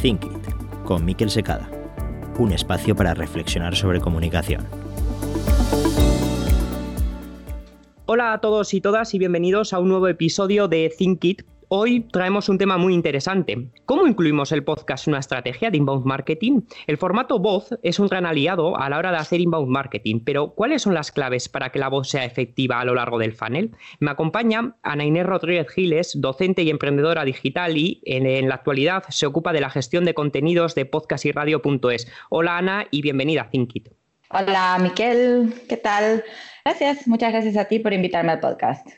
Think 0.00 0.26
It, 0.26 0.84
con 0.84 1.04
Miquel 1.04 1.28
Secada, 1.28 1.68
un 2.38 2.52
espacio 2.52 2.94
para 2.94 3.14
reflexionar 3.14 3.74
sobre 3.74 4.00
comunicación. 4.00 4.64
Hola 8.06 8.32
a 8.32 8.40
todos 8.40 8.74
y 8.74 8.80
todas 8.80 9.12
y 9.14 9.18
bienvenidos 9.18 9.72
a 9.72 9.80
un 9.80 9.88
nuevo 9.88 10.06
episodio 10.06 10.68
de 10.68 10.92
Think 10.96 11.24
It, 11.24 11.42
Hoy 11.70 12.00
traemos 12.10 12.48
un 12.48 12.56
tema 12.56 12.78
muy 12.78 12.94
interesante. 12.94 13.68
¿Cómo 13.84 14.06
incluimos 14.06 14.52
el 14.52 14.64
podcast 14.64 15.06
en 15.06 15.12
una 15.12 15.20
estrategia 15.20 15.70
de 15.70 15.76
inbound 15.76 16.06
marketing? 16.06 16.62
El 16.86 16.96
formato 16.96 17.38
voz 17.38 17.78
es 17.82 17.98
un 17.98 18.08
gran 18.08 18.24
aliado 18.24 18.78
a 18.78 18.88
la 18.88 18.96
hora 18.96 19.10
de 19.10 19.18
hacer 19.18 19.42
inbound 19.42 19.68
marketing, 19.68 20.20
pero 20.24 20.54
¿cuáles 20.54 20.80
son 20.80 20.94
las 20.94 21.12
claves 21.12 21.50
para 21.50 21.68
que 21.68 21.78
la 21.78 21.88
voz 21.88 22.08
sea 22.08 22.24
efectiva 22.24 22.80
a 22.80 22.86
lo 22.86 22.94
largo 22.94 23.18
del 23.18 23.34
funnel? 23.34 23.72
Me 24.00 24.10
acompaña 24.10 24.76
Ana 24.82 25.04
Inés 25.04 25.26
Rodríguez 25.26 25.68
Giles, 25.68 26.18
docente 26.18 26.62
y 26.62 26.70
emprendedora 26.70 27.26
digital 27.26 27.76
y 27.76 28.00
en, 28.06 28.48
la 28.48 28.54
actualidad 28.54 29.04
se 29.10 29.26
ocupa 29.26 29.52
de 29.52 29.60
la 29.60 29.68
gestión 29.68 30.06
de 30.06 30.14
contenidos 30.14 30.74
de 30.74 30.86
podcast. 30.86 31.26
Hola 32.30 32.56
Ana 32.56 32.86
y 32.90 33.02
bienvenida 33.02 33.42
a 33.42 33.50
ThinkIt. 33.50 33.90
Hola 34.30 34.78
Miquel, 34.80 35.52
¿qué 35.68 35.76
tal? 35.76 36.24
Gracias, 36.64 37.06
muchas 37.06 37.30
gracias 37.30 37.58
a 37.58 37.66
ti 37.66 37.78
por 37.78 37.92
invitarme 37.92 38.32
al 38.32 38.40
podcast. 38.40 38.88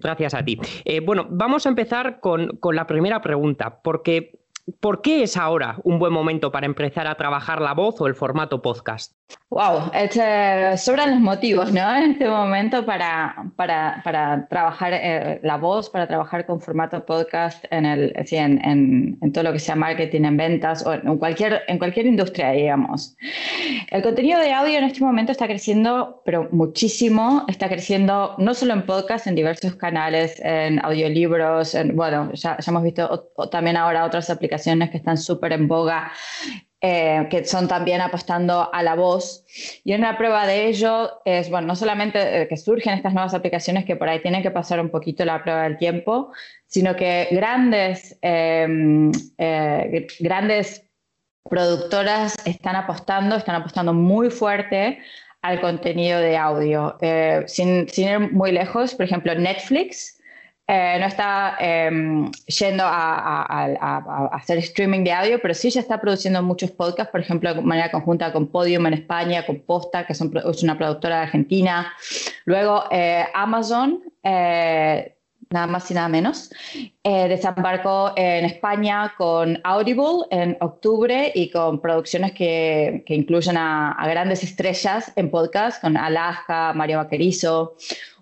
Gracias 0.00 0.34
a 0.34 0.44
ti. 0.44 0.58
Eh, 0.84 1.00
bueno, 1.00 1.26
vamos 1.30 1.66
a 1.66 1.68
empezar 1.68 2.20
con, 2.20 2.56
con 2.58 2.74
la 2.74 2.86
primera 2.86 3.20
pregunta, 3.20 3.80
porque 3.82 4.40
¿por 4.80 5.02
qué 5.02 5.22
es 5.22 5.36
ahora 5.36 5.76
un 5.84 5.98
buen 5.98 6.12
momento 6.12 6.50
para 6.52 6.66
empezar 6.66 7.06
a 7.06 7.16
trabajar 7.16 7.60
la 7.60 7.74
voz 7.74 8.00
o 8.00 8.06
el 8.06 8.14
formato 8.14 8.62
podcast? 8.62 9.19
Wow, 9.50 9.90
este, 9.94 10.78
sobran 10.78 11.10
los 11.10 11.20
motivos, 11.20 11.72
¿no? 11.72 11.96
En 11.96 12.12
este 12.12 12.28
momento 12.28 12.86
para, 12.86 13.34
para, 13.56 14.00
para 14.04 14.46
trabajar 14.46 14.92
eh, 14.94 15.40
la 15.42 15.56
voz, 15.56 15.90
para 15.90 16.06
trabajar 16.06 16.46
con 16.46 16.60
formato 16.60 17.04
podcast 17.04 17.64
en, 17.72 17.84
el, 17.84 18.12
en, 18.14 19.18
en, 19.20 19.32
todo 19.32 19.42
lo 19.42 19.52
que 19.52 19.58
sea 19.58 19.74
marketing, 19.74 20.22
en 20.22 20.36
ventas 20.36 20.86
o 20.86 20.92
en 20.92 21.18
cualquier, 21.18 21.62
en 21.66 21.78
cualquier 21.78 22.06
industria, 22.06 22.52
digamos. 22.52 23.16
El 23.90 24.02
contenido 24.02 24.38
de 24.38 24.52
audio 24.52 24.78
en 24.78 24.84
este 24.84 25.00
momento 25.00 25.32
está 25.32 25.48
creciendo, 25.48 26.22
pero 26.24 26.48
muchísimo. 26.52 27.44
Está 27.48 27.68
creciendo 27.68 28.36
no 28.38 28.54
solo 28.54 28.74
en 28.74 28.86
podcast, 28.86 29.26
en 29.26 29.34
diversos 29.34 29.74
canales, 29.74 30.40
en 30.44 30.78
audiolibros, 30.84 31.74
en, 31.74 31.96
bueno, 31.96 32.30
ya, 32.34 32.56
ya 32.56 32.70
hemos 32.70 32.84
visto 32.84 33.32
también 33.50 33.76
ahora 33.76 34.04
otras 34.04 34.30
aplicaciones 34.30 34.90
que 34.90 34.98
están 34.98 35.18
súper 35.18 35.54
en 35.54 35.66
boga 35.66 36.12
eh, 36.82 37.26
que 37.28 37.44
son 37.44 37.68
también 37.68 38.00
apostando 38.00 38.72
a 38.72 38.82
la 38.82 38.94
voz. 38.94 39.44
Y 39.84 39.92
una 39.92 40.16
prueba 40.16 40.46
de 40.46 40.68
ello 40.68 41.20
es, 41.26 41.50
bueno, 41.50 41.66
no 41.66 41.76
solamente 41.76 42.42
eh, 42.42 42.48
que 42.48 42.56
surgen 42.56 42.94
estas 42.94 43.12
nuevas 43.12 43.34
aplicaciones 43.34 43.84
que 43.84 43.96
por 43.96 44.08
ahí 44.08 44.22
tienen 44.22 44.42
que 44.42 44.50
pasar 44.50 44.80
un 44.80 44.88
poquito 44.88 45.26
la 45.26 45.42
prueba 45.42 45.64
del 45.64 45.76
tiempo, 45.76 46.32
sino 46.66 46.96
que 46.96 47.28
grandes, 47.32 48.18
em, 48.22 49.12
eh, 49.36 50.06
grandes 50.20 50.86
productoras 51.50 52.36
están 52.46 52.76
apostando, 52.76 53.36
están 53.36 53.56
apostando 53.56 53.92
muy 53.92 54.30
fuerte 54.30 55.00
al 55.42 55.60
contenido 55.60 56.18
de 56.20 56.38
audio. 56.38 56.96
sin, 57.46 57.88
sin 57.90 58.08
ir 58.08 58.32
muy 58.32 58.52
lejos, 58.52 58.94
por 58.94 59.04
ejemplo, 59.04 59.34
Netflix 59.34 60.19
eh, 60.72 60.98
no 61.00 61.06
está 61.06 61.56
em, 61.58 62.30
yendo 62.46 62.84
a, 62.86 64.28
hacer 64.30 64.58
streaming 64.58 65.02
de 65.02 65.10
audio, 65.10 65.40
pero 65.42 65.52
sí 65.52 65.68
ya 65.68 65.80
está 65.80 66.00
produciendo 66.00 66.44
muchos 66.44 66.70
podcasts, 66.70 67.10
por 67.10 67.20
ejemplo, 67.20 67.52
de 67.52 67.60
manera 67.60 67.90
conjunta 67.90 68.32
con 68.32 68.46
Podium 68.46 68.86
en 68.86 68.94
España, 68.94 69.44
con 69.44 69.58
Posta, 69.58 70.06
que 70.06 70.12
es 70.12 70.62
una 70.62 70.78
productora 70.78 71.16
de 71.16 71.22
Argentina. 71.22 71.92
Luego, 72.44 72.84
eh, 72.92 73.24
Amazon, 73.34 74.00
eh, 74.22 75.16
nada 75.50 75.66
más 75.66 75.90
y 75.90 75.94
nada 75.94 76.08
menos, 76.08 76.50
desembarcó 77.02 78.12
en 78.14 78.44
España 78.44 79.12
con 79.18 79.58
Audible 79.64 80.26
en 80.30 80.56
octubre 80.60 81.32
y 81.34 81.50
con 81.50 81.80
producciones 81.80 82.30
que, 82.30 83.02
que 83.04 83.16
incluyen 83.16 83.56
a, 83.56 83.96
grandes 84.04 84.44
estrellas 84.44 85.12
en 85.16 85.32
podcast, 85.32 85.82
con 85.82 85.96
Alaska, 85.96 86.72
Mario 86.74 86.98
Vaquerizo, 86.98 87.74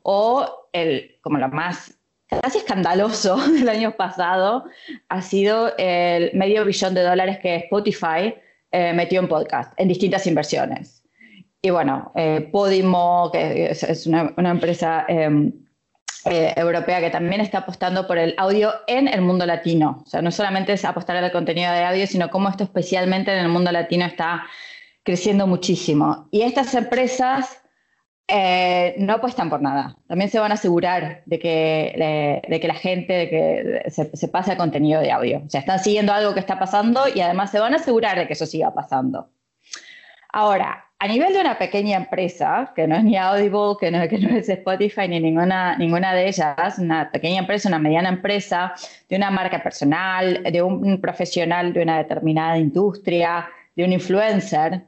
o 0.03 0.49
el, 0.73 1.19
como 1.21 1.37
lo 1.37 1.49
más 1.49 1.98
casi 2.29 2.59
escandaloso 2.59 3.37
del 3.53 3.69
año 3.69 3.93
pasado 3.93 4.65
ha 5.09 5.23
sido 5.23 5.73
el 5.79 6.31
medio 6.35 6.65
billón 6.65 6.95
de 6.95 7.03
dólares 7.03 7.39
que 7.41 7.57
Spotify 7.57 8.35
eh, 8.71 8.93
metió 8.93 9.21
en 9.21 9.29
podcast, 9.29 9.73
en 9.77 9.89
distintas 9.89 10.27
inversiones. 10.27 11.03
Y 11.61 11.71
bueno, 11.71 12.13
eh, 12.15 12.49
Podimo, 12.53 13.31
que 13.33 13.71
es, 13.71 14.07
una, 14.07 14.33
empresa 14.37 15.05
em, 15.09 15.53
eh, 16.25 16.53
europea 16.57 17.01
que 17.01 17.11
también 17.11 17.41
está 17.41 17.59
apostando 17.59 18.07
por 18.07 18.17
el 18.17 18.35
audio 18.37 18.73
en 18.87 19.09
el 19.09 19.23
mundo 19.23 19.45
latino. 19.45 20.03
O 20.07 20.09
sea, 20.09 20.23
no 20.23 20.31
solamente 20.31 20.73
es 20.73 20.85
apostar 20.85 21.17
al 21.17 21.33
contenido 21.33 21.73
de 21.73 21.85
audio, 21.85 22.07
sino 22.07 22.31
cómo 22.31 22.49
esto 22.49 22.63
especialmente 22.63 23.33
en 23.33 23.39
el 23.39 23.49
mundo 23.49 23.73
latino 23.73 24.05
está 24.05 24.45
creciendo 25.03 25.47
muchísimo. 25.47 26.29
Y 26.31 26.43
estas 26.43 26.75
empresas 26.75 27.63
eh, 28.31 28.95
no 28.99 29.15
apuestan 29.15 29.49
por 29.49 29.63
nada. 29.63 29.97
También 30.07 30.31
se 30.31 30.39
van 30.39 30.51
a 30.51 30.55
asegurar 30.55 31.23
de 31.25 31.39
que, 31.39 32.43
de, 32.47 32.61
que 32.61 32.69
la 32.69 32.75
gente 32.75 33.13
de 33.15 33.29
que 33.31 33.91
se, 33.91 34.15
se, 34.15 34.29
pase 34.29 34.53
el 34.53 34.59
contenido 34.59 35.01
de 35.01 35.11
audio. 35.11 35.43
O 35.47 35.51
sea, 35.51 35.61
están 35.61 35.79
siguiendo 35.79 36.13
algo 36.13 36.35
que 36.35 36.41
está 36.41 36.59
pasando 36.59 37.05
y 37.13 37.21
además 37.23 37.51
se 37.51 37.59
van 37.59 37.73
a 37.73 37.77
asegurar 37.77 38.19
de 38.19 38.27
que 38.27 38.35
eso 38.35 38.45
siga 38.45 38.75
pasando. 38.75 39.31
Ahora, 40.31 40.85
a 40.99 41.09
nivel 41.09 41.33
de 41.33 41.41
una 41.41 41.57
pequeña 41.57 41.97
empresa, 41.97 42.71
que 42.77 42.87
no 42.87 42.97
es 42.97 43.05
ni 43.05 43.17
Audible, 43.17 43.77
que 43.81 43.91
no, 43.91 44.07
que 44.09 44.19
no 44.19 44.37
es 44.37 44.49
Spotify, 44.49 45.09
ni 45.09 45.21
ninguna, 45.21 45.79
ninguna 45.79 46.13
de 46.13 46.29
ellas, 46.29 46.79
una 46.79 47.11
pequeña 47.11 47.39
empresa, 47.39 47.69
una 47.69 47.79
mediana 47.79 48.11
empresa, 48.11 48.75
de 49.09 49.17
una 49.17 49.31
marca 49.31 49.63
personal, 49.63 50.43
de 50.43 50.61
un 50.61 51.01
profesional 51.01 51.73
de 51.73 51.83
una 51.83 51.97
determinada 51.97 52.59
industria, 52.59 53.49
de 53.75 53.85
un 53.85 53.93
influencer, 53.93 54.83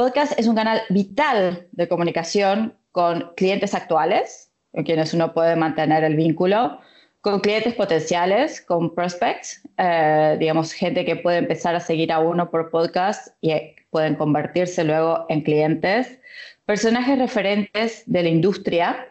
podcast 0.00 0.32
es 0.38 0.46
un 0.46 0.54
canal 0.54 0.80
vital 0.88 1.66
de 1.72 1.86
comunicación 1.86 2.74
con 2.92 3.32
clientes 3.36 3.74
actuales, 3.74 4.50
con 4.72 4.84
quienes 4.84 5.14
uno 5.14 5.32
puede 5.32 5.56
mantener 5.56 6.04
el 6.04 6.16
vínculo, 6.16 6.80
con 7.20 7.40
clientes 7.40 7.74
potenciales, 7.74 8.60
con 8.60 8.94
prospects, 8.94 9.62
eh, 9.76 10.36
digamos, 10.38 10.72
gente 10.72 11.04
que 11.04 11.16
puede 11.16 11.38
empezar 11.38 11.74
a 11.74 11.80
seguir 11.80 12.12
a 12.12 12.20
uno 12.20 12.50
por 12.50 12.70
podcast 12.70 13.28
y 13.40 13.52
pueden 13.90 14.14
convertirse 14.14 14.84
luego 14.84 15.26
en 15.28 15.42
clientes, 15.42 16.18
personajes 16.64 17.18
referentes 17.18 18.04
de 18.06 18.22
la 18.22 18.28
industria, 18.28 19.06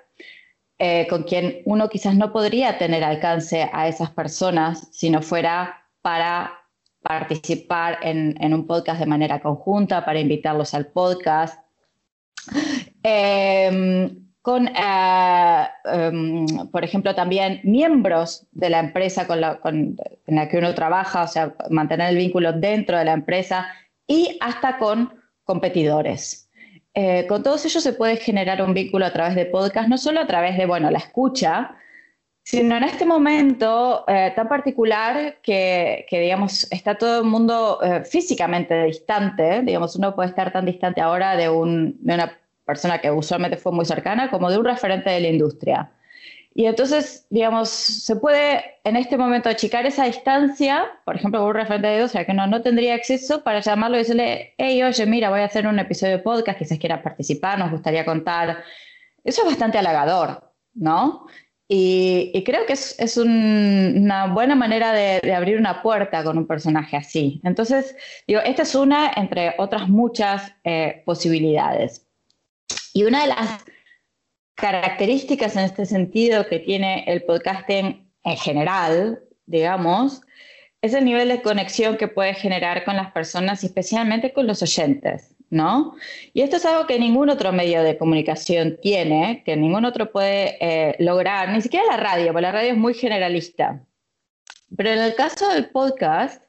eh, 0.79 1.07
con 1.09 1.23
quien 1.23 1.61
uno 1.65 1.89
quizás 1.89 2.15
no 2.15 2.31
podría 2.31 2.77
tener 2.77 3.03
alcance 3.03 3.69
a 3.73 3.87
esas 3.87 4.09
personas 4.11 4.87
si 4.91 5.09
no 5.09 5.21
fuera 5.21 5.85
para 6.01 6.53
participar 7.01 7.99
en, 8.01 8.35
en 8.39 8.53
un 8.53 8.65
podcast 8.65 8.99
de 8.99 9.05
manera 9.05 9.39
conjunta, 9.39 10.05
para 10.05 10.19
invitarlos 10.19 10.73
al 10.73 10.87
podcast, 10.87 11.59
Em, 13.03 14.29
con, 14.41 14.67
eh, 14.67 15.67
em, 15.85 16.45
por 16.71 16.83
ejemplo, 16.83 17.13
también 17.15 17.61
miembros 17.63 18.47
de 18.51 18.69
la 18.69 18.79
empresa 18.79 19.27
con 19.27 19.41
la, 19.41 19.59
con, 19.59 19.95
en 20.27 20.35
la 20.35 20.47
que 20.49 20.57
uno 20.57 20.73
trabaja, 20.73 21.23
o 21.23 21.27
sea, 21.27 21.55
mantener 21.69 22.09
el 22.09 22.17
vínculo 22.17 22.53
dentro 22.53 22.97
de 22.97 23.05
la 23.05 23.13
empresa 23.13 23.67
y 24.07 24.37
hasta 24.39 24.77
con 24.77 25.13
competidores. 25.43 26.49
Eh, 26.93 27.25
con 27.27 27.43
todos 27.43 27.65
ellos 27.65 27.83
se 27.83 27.93
puede 27.93 28.17
generar 28.17 28.61
un 28.61 28.73
vínculo 28.73 29.05
a 29.05 29.13
través 29.13 29.35
de 29.35 29.45
podcast, 29.45 29.87
no 29.87 29.97
solo 29.97 30.19
a 30.21 30.27
través 30.27 30.57
de, 30.57 30.65
bueno, 30.65 30.89
la 30.89 30.97
escucha, 30.97 31.75
sino 32.43 32.75
en 32.77 32.83
este 32.83 33.05
momento 33.05 34.05
eh, 34.07 34.33
tan 34.35 34.49
particular 34.49 35.37
que, 35.43 36.05
que, 36.09 36.19
digamos, 36.19 36.67
está 36.71 36.95
todo 36.97 37.19
el 37.19 37.25
mundo 37.25 37.79
físicamente 38.09 38.83
distante, 38.85 39.61
digamos, 39.61 39.95
uno 39.95 40.15
puede 40.15 40.29
estar 40.29 40.51
tan 40.51 40.65
distante 40.65 41.01
ahora 41.01 41.35
de, 41.35 41.49
un, 41.49 41.97
de 41.99 42.13
una 42.15 42.38
persona 42.69 42.99
que 42.99 43.09
usualmente 43.11 43.57
fue 43.57 43.71
muy 43.71 43.85
cercana, 43.85 44.29
como 44.29 44.49
de 44.51 44.57
un 44.59 44.65
referente 44.65 45.09
de 45.09 45.19
la 45.19 45.27
industria. 45.29 45.91
Y 46.53 46.65
entonces, 46.65 47.25
digamos, 47.29 47.69
se 47.69 48.15
puede 48.15 48.63
en 48.83 48.95
este 48.95 49.17
momento 49.17 49.49
achicar 49.49 49.85
esa 49.85 50.05
distancia, 50.05 50.85
por 51.05 51.15
ejemplo, 51.15 51.39
con 51.39 51.49
un 51.49 51.55
referente 51.55 51.87
de 51.87 51.95
industria 51.95 52.25
que 52.25 52.33
no, 52.33 52.47
no 52.47 52.61
tendría 52.61 52.95
acceso, 52.95 53.43
para 53.43 53.61
llamarlo 53.61 53.97
y 53.97 53.99
decirle, 53.99 54.53
hey, 54.57 54.83
oye, 54.83 55.05
mira, 55.05 55.29
voy 55.29 55.41
a 55.41 55.45
hacer 55.45 55.65
un 55.67 55.79
episodio 55.79 56.17
de 56.17 56.23
podcast, 56.23 56.59
quizás 56.59 56.77
quiera 56.77 57.01
participar, 57.01 57.57
nos 57.59 57.71
gustaría 57.71 58.03
contar. 58.05 58.63
Eso 59.23 59.41
es 59.41 59.47
bastante 59.47 59.77
halagador, 59.77 60.51
¿no? 60.73 61.27
Y, 61.71 62.43
creo 62.45 62.65
que 62.65 62.73
es, 62.73 62.99
es 62.99 63.15
una 63.15 64.25
buena 64.33 64.55
manera 64.55 64.91
de, 64.91 65.33
abrir 65.33 65.57
una 65.59 65.83
puerta 65.83 66.23
con 66.23 66.37
un 66.37 66.47
personaje 66.47 66.97
así. 66.97 67.39
Entonces, 67.43 67.95
digo, 68.27 68.41
esta 68.41 68.63
es 68.63 68.73
una 68.73 69.11
entre 69.15 69.53
otras 69.59 69.87
muchas 69.87 70.51
eh, 70.63 71.03
posibilidades. 71.05 72.08
Y 72.93 73.03
una 73.03 73.21
de 73.21 73.27
las 73.27 73.65
características 74.55 75.55
en 75.55 75.63
este 75.63 75.85
sentido 75.85 76.45
que 76.47 76.59
tiene 76.59 77.05
el 77.07 77.23
podcasting 77.23 78.09
en 78.23 78.37
general, 78.37 79.19
digamos, 79.45 80.21
es 80.81 80.93
el 80.93 81.05
nivel 81.05 81.29
de 81.29 81.41
conexión 81.41 81.97
que 81.97 82.07
puede 82.07 82.33
generar 82.33 82.85
con 82.85 82.95
las 82.95 83.11
personas 83.11 83.63
especialmente 83.63 84.33
con 84.33 84.47
los 84.47 84.61
oyentes, 84.61 85.35
¿no? 85.49 85.95
Y 86.33 86.41
esto 86.41 86.57
es 86.57 86.65
algo 86.65 86.87
que 86.87 86.99
ningún 86.99 87.29
otro 87.29 87.51
medio 87.51 87.83
de 87.83 87.97
comunicación 87.97 88.77
tiene, 88.81 89.43
que 89.45 89.57
ningún 89.57 89.85
otro 89.85 90.11
puede 90.11 90.57
eh, 90.61 90.95
lograr, 90.99 91.49
ni 91.49 91.61
siquiera 91.61 91.85
la 91.87 91.97
radio, 91.97 92.27
porque 92.27 92.41
la 92.41 92.51
radio 92.51 92.71
es 92.71 92.77
muy 92.77 92.93
generalista. 92.93 93.81
Pero 94.75 94.91
en 94.91 94.99
el 94.99 95.15
caso 95.15 95.49
del 95.49 95.69
podcast, 95.69 96.43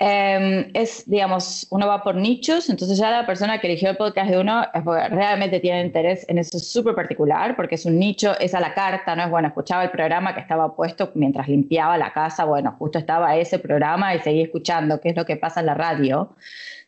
Em, 0.00 0.70
es, 0.74 1.10
digamos, 1.10 1.66
uno 1.70 1.88
va 1.88 2.04
por 2.04 2.14
nichos, 2.14 2.70
entonces 2.70 2.98
ya 2.98 3.10
la 3.10 3.26
persona 3.26 3.60
que 3.60 3.66
eligió 3.66 3.90
el 3.90 3.96
podcast 3.96 4.30
de 4.30 4.38
uno 4.38 4.64
realmente 5.10 5.58
tiene 5.58 5.84
interés 5.84 6.24
en 6.28 6.38
eso 6.38 6.60
súper 6.60 6.94
particular, 6.94 7.56
porque 7.56 7.74
es 7.74 7.84
un 7.84 7.98
nicho, 7.98 8.38
es 8.38 8.54
a 8.54 8.60
la 8.60 8.74
carta, 8.74 9.16
no 9.16 9.24
es 9.24 9.30
bueno, 9.30 9.48
escuchaba 9.48 9.82
el 9.82 9.90
programa 9.90 10.34
que 10.34 10.40
estaba 10.40 10.76
puesto 10.76 11.10
mientras 11.16 11.48
limpiaba 11.48 11.98
la 11.98 12.12
casa, 12.12 12.44
bueno, 12.44 12.76
justo 12.78 13.00
estaba 13.00 13.36
ese 13.36 13.58
programa 13.58 14.14
y 14.14 14.20
seguí 14.20 14.42
escuchando 14.42 15.00
qué 15.00 15.08
es 15.08 15.16
lo 15.16 15.26
que 15.26 15.36
pasa 15.36 15.58
en 15.58 15.66
la 15.66 15.74
radio, 15.74 16.36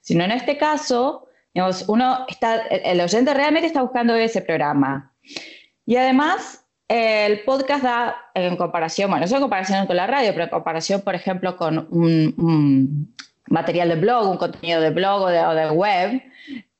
sino 0.01 0.23
en 0.23 0.31
este 0.31 0.57
caso, 0.57 1.27
digamos, 1.53 1.89
uno 1.89 2.27
está, 2.29 2.61
el 2.69 3.01
oyente 3.01 3.35
realmente 3.35 3.67
está 3.67 3.83
buscando 3.83 4.15
ese 4.15 4.41
programa. 4.41 5.13
Y 5.85 5.97
además, 5.97 6.60
el 6.91 7.45
podcast 7.45 7.85
da, 7.85 8.17
en 8.35 8.57
comparación, 8.57 9.09
bueno, 9.11 9.25
no 9.25 9.37
en 9.37 9.41
comparación 9.41 9.87
con 9.87 9.95
la 9.95 10.09
radio, 10.09 10.33
pero 10.33 10.45
en 10.45 10.51
comparación, 10.51 11.03
por 11.03 11.15
ejemplo, 11.15 11.57
con 11.57 11.87
un, 11.89 13.15
material 13.47 13.91
de 13.91 13.95
blog, 13.95 14.29
un 14.29 14.37
contenido 14.37 14.81
de 14.81 14.91
blog 14.91 15.23
o 15.23 15.29
de, 15.29 15.71
web, 15.71 16.21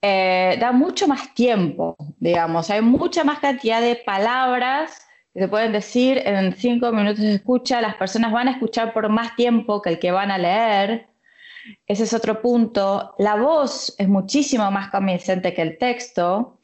eh, 0.03 0.57
da 0.59 0.73
mucho 0.73 1.07
más 1.07 1.33
tiempo, 1.35 1.97
digamos. 2.19 2.71
Hay 2.71 2.83
mucha 2.83 3.23
más 3.23 3.39
cantidad 3.39 3.81
de 3.81 3.95
palabras 3.95 5.07
que 5.33 5.43
se 5.43 5.49
pueden 5.49 5.71
decir 5.71 6.21
en 6.25 6.57
cinco 6.57 6.91
minutos 6.91 7.21
de 7.21 7.35
escucha. 7.35 7.81
Las 7.81 7.95
personas 7.95 8.33
van 8.33 8.49
a 8.49 8.53
escuchar 8.53 8.93
por 8.93 9.09
más 9.11 9.37
tiempo 9.37 9.81
que 9.81 9.91
el 9.91 10.01
que 10.01 10.11
van 10.11 10.33
a 10.33 10.39
leer. 10.39 11.07
Ese 11.87 12.03
es 12.03 12.13
otro 12.13 12.43
punto. 12.43 13.15
La 13.19 13.37
voz 13.37 13.95
es 13.97 14.09
muchísimo 14.09 14.69
más 14.73 14.91
convincente 14.91 15.55
que 15.55 15.63
el 15.63 15.79
texto. 15.79 16.59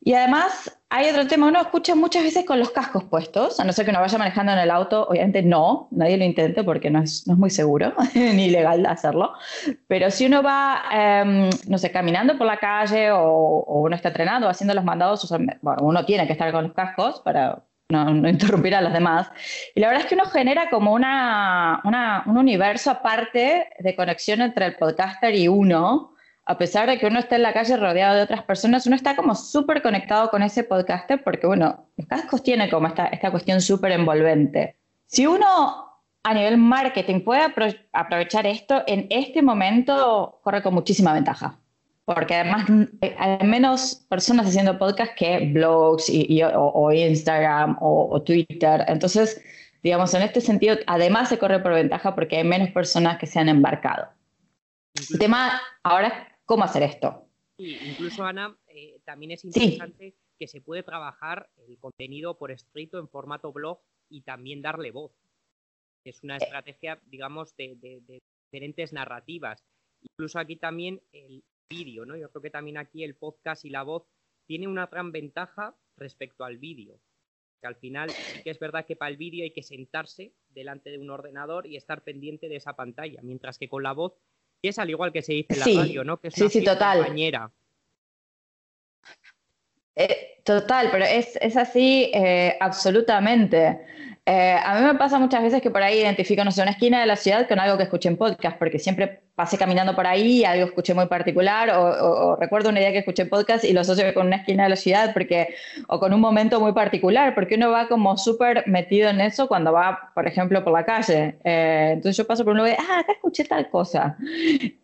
Y 0.00 0.14
además 0.14 0.79
hay 0.92 1.08
otro 1.08 1.24
tema, 1.28 1.46
uno 1.46 1.60
escucha 1.60 1.94
muchas 1.94 2.24
veces 2.24 2.44
con 2.44 2.58
los 2.58 2.70
cascos 2.70 3.04
puestos, 3.04 3.60
a 3.60 3.64
no 3.64 3.72
ser 3.72 3.84
que 3.84 3.92
uno 3.92 4.00
vaya 4.00 4.18
manejando 4.18 4.52
en 4.52 4.58
el 4.58 4.72
auto, 4.72 5.06
obviamente 5.08 5.40
no, 5.40 5.86
nadie 5.92 6.16
lo 6.16 6.24
intente 6.24 6.64
porque 6.64 6.90
no 6.90 7.00
es, 7.00 7.28
no 7.28 7.34
es 7.34 7.38
muy 7.38 7.50
seguro 7.50 7.94
ni 8.14 8.50
legal 8.50 8.84
hacerlo, 8.86 9.32
pero 9.86 10.10
si 10.10 10.26
uno 10.26 10.42
va, 10.42 10.82
em, 10.90 11.48
no 11.68 11.78
sé, 11.78 11.92
caminando 11.92 12.36
por 12.36 12.48
la 12.48 12.56
calle 12.56 13.12
o, 13.12 13.64
uno 13.66 13.94
está 13.94 14.08
entrenando 14.08 14.48
o 14.48 14.50
haciendo 14.50 14.74
los 14.74 14.84
mandados, 14.84 15.32
bueno, 15.62 15.82
uno 15.82 16.04
tiene 16.04 16.26
que 16.26 16.32
estar 16.32 16.50
con 16.50 16.64
los 16.64 16.72
cascos 16.72 17.20
para 17.20 17.62
no, 17.88 18.12
no, 18.12 18.28
interrumpir 18.28 18.74
a 18.74 18.80
los 18.80 18.92
demás. 18.92 19.30
Y 19.76 19.80
la 19.80 19.88
verdad 19.88 20.02
es 20.02 20.08
que 20.08 20.16
uno 20.16 20.24
genera 20.24 20.70
como 20.70 20.92
una, 20.92 21.80
una, 21.84 22.24
un 22.26 22.36
universo 22.36 22.90
aparte 22.90 23.68
de 23.78 23.94
conexión 23.94 24.40
entre 24.40 24.66
el 24.66 24.76
podcaster 24.76 25.36
y 25.36 25.46
uno, 25.46 26.14
a 26.50 26.58
pesar 26.58 26.88
de 26.88 26.98
que 26.98 27.06
uno 27.06 27.20
esté 27.20 27.36
en 27.36 27.42
la 27.42 27.52
calle 27.52 27.76
rodeado 27.76 28.16
de 28.16 28.22
otras 28.22 28.42
personas, 28.42 28.84
uno 28.84 28.96
está 28.96 29.14
como 29.14 29.36
súper 29.36 29.82
conectado 29.82 30.30
con 30.30 30.42
ese 30.42 30.64
podcaster 30.64 31.22
porque, 31.22 31.46
bueno, 31.46 31.86
los 31.96 32.08
cascos 32.08 32.42
tienen 32.42 32.68
como 32.68 32.88
esta, 32.88 33.06
esta 33.06 33.30
cuestión 33.30 33.60
súper 33.60 33.92
envolvente. 33.92 34.76
Si 35.06 35.28
uno 35.28 36.00
a 36.24 36.34
nivel 36.34 36.58
marketing 36.58 37.20
puede 37.20 37.42
aprovechar 37.92 38.48
esto, 38.48 38.82
en 38.88 39.06
este 39.10 39.42
momento 39.42 40.40
corre 40.42 40.60
con 40.60 40.74
muchísima 40.74 41.12
ventaja. 41.12 41.56
Porque 42.04 42.34
además 42.34 42.66
hay 43.18 43.46
menos 43.46 44.04
personas 44.08 44.48
haciendo 44.48 44.76
podcast 44.76 45.14
que 45.14 45.52
blogs 45.52 46.08
y, 46.08 46.42
o, 46.42 46.90
Instagram 46.90 47.78
o, 47.80 48.08
o 48.10 48.22
Twitter. 48.22 48.84
Entonces, 48.88 49.40
digamos, 49.84 50.12
en 50.14 50.22
este 50.22 50.40
sentido, 50.40 50.76
además 50.88 51.28
se 51.28 51.38
corre 51.38 51.60
por 51.60 51.74
ventaja 51.74 52.16
porque 52.16 52.38
hay 52.38 52.44
menos 52.44 52.70
personas 52.70 53.18
que 53.18 53.28
se 53.28 53.38
han 53.38 53.48
embarcado. 53.48 54.08
El 55.12 55.20
tema 55.20 55.60
ahora 55.84 56.26
cómo 56.50 56.64
hacer 56.64 56.82
esto. 56.82 57.28
Sí, 57.56 57.78
incluso, 57.86 58.24
Ana, 58.24 58.58
eh, 58.66 58.98
también 59.04 59.30
es 59.30 59.44
interesante 59.44 60.16
que 60.36 60.48
se 60.48 60.60
puede 60.60 60.82
trabajar 60.82 61.48
el 61.68 61.78
contenido 61.78 62.36
por 62.38 62.50
escrito 62.50 62.98
en 62.98 63.08
formato 63.08 63.52
blog 63.52 63.78
y 64.08 64.22
también 64.22 64.60
darle 64.60 64.90
voz. 64.90 65.12
Es 66.04 66.24
una 66.24 66.34
eh. 66.34 66.38
estrategia, 66.42 67.00
digamos, 67.06 67.54
de, 67.56 68.02
diferentes 68.50 68.92
narrativas. 68.92 69.62
Incluso 70.02 70.40
aquí 70.40 70.56
también 70.56 71.00
el 71.12 71.44
vídeo, 71.70 72.04
¿no? 72.04 72.16
Yo 72.16 72.28
creo 72.30 72.42
que 72.42 72.50
también 72.50 72.78
aquí 72.78 73.04
el 73.04 73.14
podcast 73.14 73.64
y 73.64 73.70
la 73.70 73.84
voz 73.84 74.08
tiene 74.48 74.66
una 74.66 74.86
gran 74.86 75.12
ventaja 75.12 75.76
respecto 75.96 76.42
al 76.42 76.58
vídeo. 76.58 76.98
Que 77.60 77.68
al 77.68 77.76
final 77.76 78.10
sí 78.10 78.42
que 78.42 78.50
es 78.50 78.58
verdad 78.58 78.86
que 78.86 78.96
para 78.96 79.12
el 79.12 79.18
vídeo 79.18 79.44
hay 79.44 79.52
que 79.52 79.62
sentarse 79.62 80.32
delante 80.48 80.90
de 80.90 80.98
un 80.98 81.10
ordenador 81.10 81.68
y 81.68 81.76
estar 81.76 82.02
pendiente 82.02 82.48
de 82.48 82.56
esa 82.56 82.74
pantalla, 82.74 83.20
mientras 83.22 83.56
que 83.56 83.68
con 83.68 83.84
la 83.84 83.92
voz 83.92 84.14
y 84.62 84.68
es 84.68 84.78
al 84.78 84.90
igual 84.90 85.12
que 85.12 85.22
se 85.22 85.32
dice 85.32 85.54
en 85.54 85.60
la 85.60 85.82
radio, 85.82 86.04
¿no? 86.04 86.18
Que 86.18 86.28
es 86.28 86.34
sí, 86.34 86.48
sí, 86.48 86.62
total. 86.62 86.98
compañera. 86.98 87.50
Eh, 89.96 90.40
total, 90.44 90.88
pero 90.90 91.04
es, 91.04 91.36
es 91.40 91.56
así 91.56 92.10
eh, 92.14 92.56
absolutamente. 92.60 93.80
Eh, 94.26 94.56
a 94.62 94.78
mí 94.78 94.86
me 94.86 94.94
pasa 94.94 95.18
muchas 95.18 95.42
veces 95.42 95.62
que 95.62 95.70
por 95.70 95.82
ahí 95.82 96.00
identifico, 96.00 96.44
no 96.44 96.52
sé, 96.52 96.62
una 96.62 96.72
esquina 96.72 97.00
de 97.00 97.06
la 97.06 97.16
ciudad 97.16 97.48
con 97.48 97.58
algo 97.58 97.76
que 97.76 97.84
escuché 97.84 98.08
en 98.08 98.16
podcast, 98.16 98.58
porque 98.58 98.78
siempre 98.78 99.22
pasé 99.34 99.56
caminando 99.56 99.96
por 99.96 100.06
ahí 100.06 100.40
y 100.40 100.44
algo 100.44 100.66
escuché 100.66 100.92
muy 100.92 101.06
particular, 101.06 101.70
o, 101.70 102.36
recuerdo 102.36 102.68
una 102.68 102.80
idea 102.80 102.92
que 102.92 102.98
escuché 102.98 103.22
en 103.22 103.30
podcast 103.30 103.64
y 103.64 103.72
lo 103.72 103.80
asocio 103.80 104.12
con 104.12 104.26
una 104.26 104.36
esquina 104.36 104.64
de 104.64 104.68
la 104.68 104.76
ciudad, 104.76 105.14
porque, 105.14 105.54
o 105.88 105.98
con 105.98 106.12
un 106.12 106.20
momento 106.20 106.60
muy 106.60 106.72
particular, 106.72 107.34
porque 107.34 107.54
uno 107.54 107.70
va 107.70 107.88
como 107.88 108.18
súper 108.18 108.64
metido 108.66 109.08
en 109.08 109.22
eso 109.22 109.48
cuando 109.48 109.72
va, 109.72 110.10
por 110.14 110.26
ejemplo, 110.26 110.62
por 110.62 110.74
la 110.74 110.84
calle. 110.84 111.38
Eh, 111.42 111.92
entonces 111.94 112.18
yo 112.18 112.26
paso 112.26 112.44
por 112.44 112.52
un 112.52 112.58
lugar 112.58 112.74
y, 112.74 112.82
ah, 112.82 112.98
acá 113.00 113.12
escuché 113.12 113.44
tal 113.44 113.70
cosa. 113.70 114.16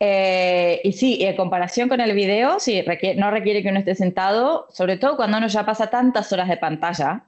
Eh, 0.00 0.80
y 0.82 0.92
sí, 0.92 1.18
en 1.20 1.36
comparación 1.36 1.88
con 1.88 2.00
el 2.00 2.14
video, 2.14 2.58
sí, 2.58 2.82
no 3.16 3.30
requiere 3.30 3.62
que 3.62 3.68
uno 3.68 3.80
esté 3.80 3.94
sentado, 3.94 4.66
sobre 4.70 4.96
todo 4.96 5.16
cuando 5.16 5.36
uno 5.36 5.48
ya 5.48 5.66
pasa 5.66 5.88
tantas 5.88 6.32
horas 6.32 6.48
de 6.48 6.56
pantalla 6.56 7.24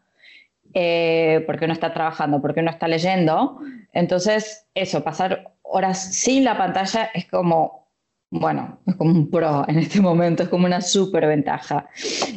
eh, 0.81 1.43
porque 1.45 1.65
uno 1.65 1.75
está 1.75 1.93
trabajando, 1.93 2.41
porque 2.41 2.61
uno 2.61 2.71
está 2.71 2.87
leyendo. 2.87 3.59
Entonces, 3.93 4.69
eso, 4.77 5.03
pasar 5.03 5.55
horas 5.63 6.15
sin 6.15 6.45
la 6.45 6.57
pantalla 6.57 7.11
es 7.15 7.27
como, 7.27 7.89
bueno, 8.31 8.79
es 8.87 8.95
como 8.95 9.11
un 9.11 9.29
pro 9.29 9.65
en 9.69 9.81
este 9.81 10.01
momento, 10.01 10.45
es 10.45 10.49
como 10.49 10.67
una 10.67 10.81
súper 10.81 11.27
ventaja. 11.27 11.89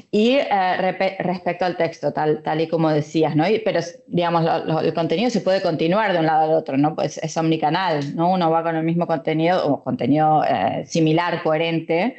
Y 0.10 0.38
eh, 0.38 1.18
respecto 1.20 1.66
al 1.66 1.78
texto, 1.78 2.14
tal, 2.14 2.42
tal 2.42 2.62
y 2.62 2.68
como 2.68 2.90
decías, 2.90 3.36
¿no? 3.36 3.44
pero, 3.64 3.80
digamos, 4.08 4.44
el 4.84 4.94
contenido 4.96 5.30
se 5.30 5.42
puede 5.42 5.62
continuar 5.62 6.12
de 6.12 6.18
un 6.18 6.26
lado 6.26 6.46
al 6.46 6.58
otro, 6.58 6.78
¿no? 6.78 6.96
Pues 6.96 7.20
es 7.20 7.38
omnicanal, 7.38 8.16
¿no? 8.16 8.32
Uno 8.32 8.50
va 8.50 8.64
con 8.64 8.76
el 8.76 8.84
mismo 8.84 9.06
contenido 9.06 9.64
o 9.68 9.84
contenido 9.84 10.44
eh, 10.46 10.84
similar, 10.88 11.44
coherente 11.44 12.16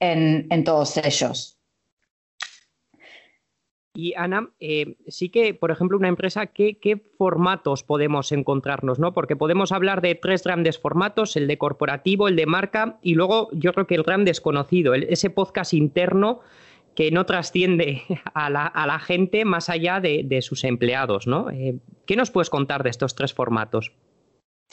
en, 0.00 0.48
en 0.50 0.64
todos 0.64 0.98
ellos. 0.98 1.51
Y 3.94 4.14
Ana, 4.16 4.48
eh, 4.58 4.96
sí 5.06 5.28
que, 5.28 5.52
por 5.52 5.70
ejemplo, 5.70 5.98
una 5.98 6.08
empresa, 6.08 6.46
¿qué, 6.46 6.78
formatos 7.18 7.82
podemos 7.82 8.32
encontrarnos? 8.32 8.98
¿no? 8.98 9.12
Porque 9.12 9.36
podemos 9.36 9.70
hablar 9.70 10.00
de 10.00 10.14
tres 10.14 10.44
grandes 10.44 10.78
formatos, 10.78 11.36
el 11.36 11.46
de 11.46 11.58
corporativo, 11.58 12.28
el 12.28 12.36
de 12.36 12.46
marca 12.46 12.98
y 13.02 13.14
luego 13.14 13.50
yo 13.52 13.74
creo 13.74 13.86
que 13.86 13.94
el 13.94 14.02
gran 14.02 14.24
desconocido, 14.24 14.94
ese 14.94 15.28
podcast 15.28 15.74
interno 15.74 16.40
que 16.94 17.10
no 17.10 17.26
trasciende 17.26 18.02
a 18.34 18.48
la, 18.50 18.98
gente 18.98 19.44
más 19.44 19.68
allá 19.68 20.00
de, 20.00 20.40
sus 20.40 20.64
empleados. 20.64 21.26
¿no? 21.26 21.50
Eh, 21.50 21.76
¿Qué 22.06 22.16
nos 22.16 22.30
puedes 22.30 22.48
contar 22.48 22.82
de 22.82 22.90
estos 22.90 23.14
tres 23.14 23.34
formatos? 23.34 23.92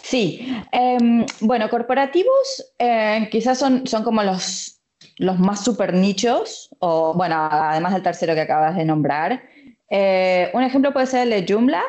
Sí, 0.02 0.48
em, 0.72 1.26
bueno, 1.42 1.70
corporativos 1.70 2.74
eh, 2.80 3.28
quizás 3.30 3.60
son, 3.60 3.86
son 3.86 4.04
como 4.04 4.24
los 4.24 4.79
los 5.20 5.38
más 5.38 5.64
super 5.64 5.94
nichos, 5.94 6.74
o 6.80 7.14
bueno, 7.14 7.36
además 7.52 7.94
del 7.94 8.02
tercero 8.02 8.34
que 8.34 8.42
acabas 8.42 8.76
de 8.76 8.86
nombrar. 8.86 9.44
Eh, 9.90 10.50
un 10.54 10.64
ejemplo 10.64 10.94
puede 10.94 11.08
ser 11.08 11.24
el 11.24 11.46
de 11.46 11.46
Joomla, 11.54 11.84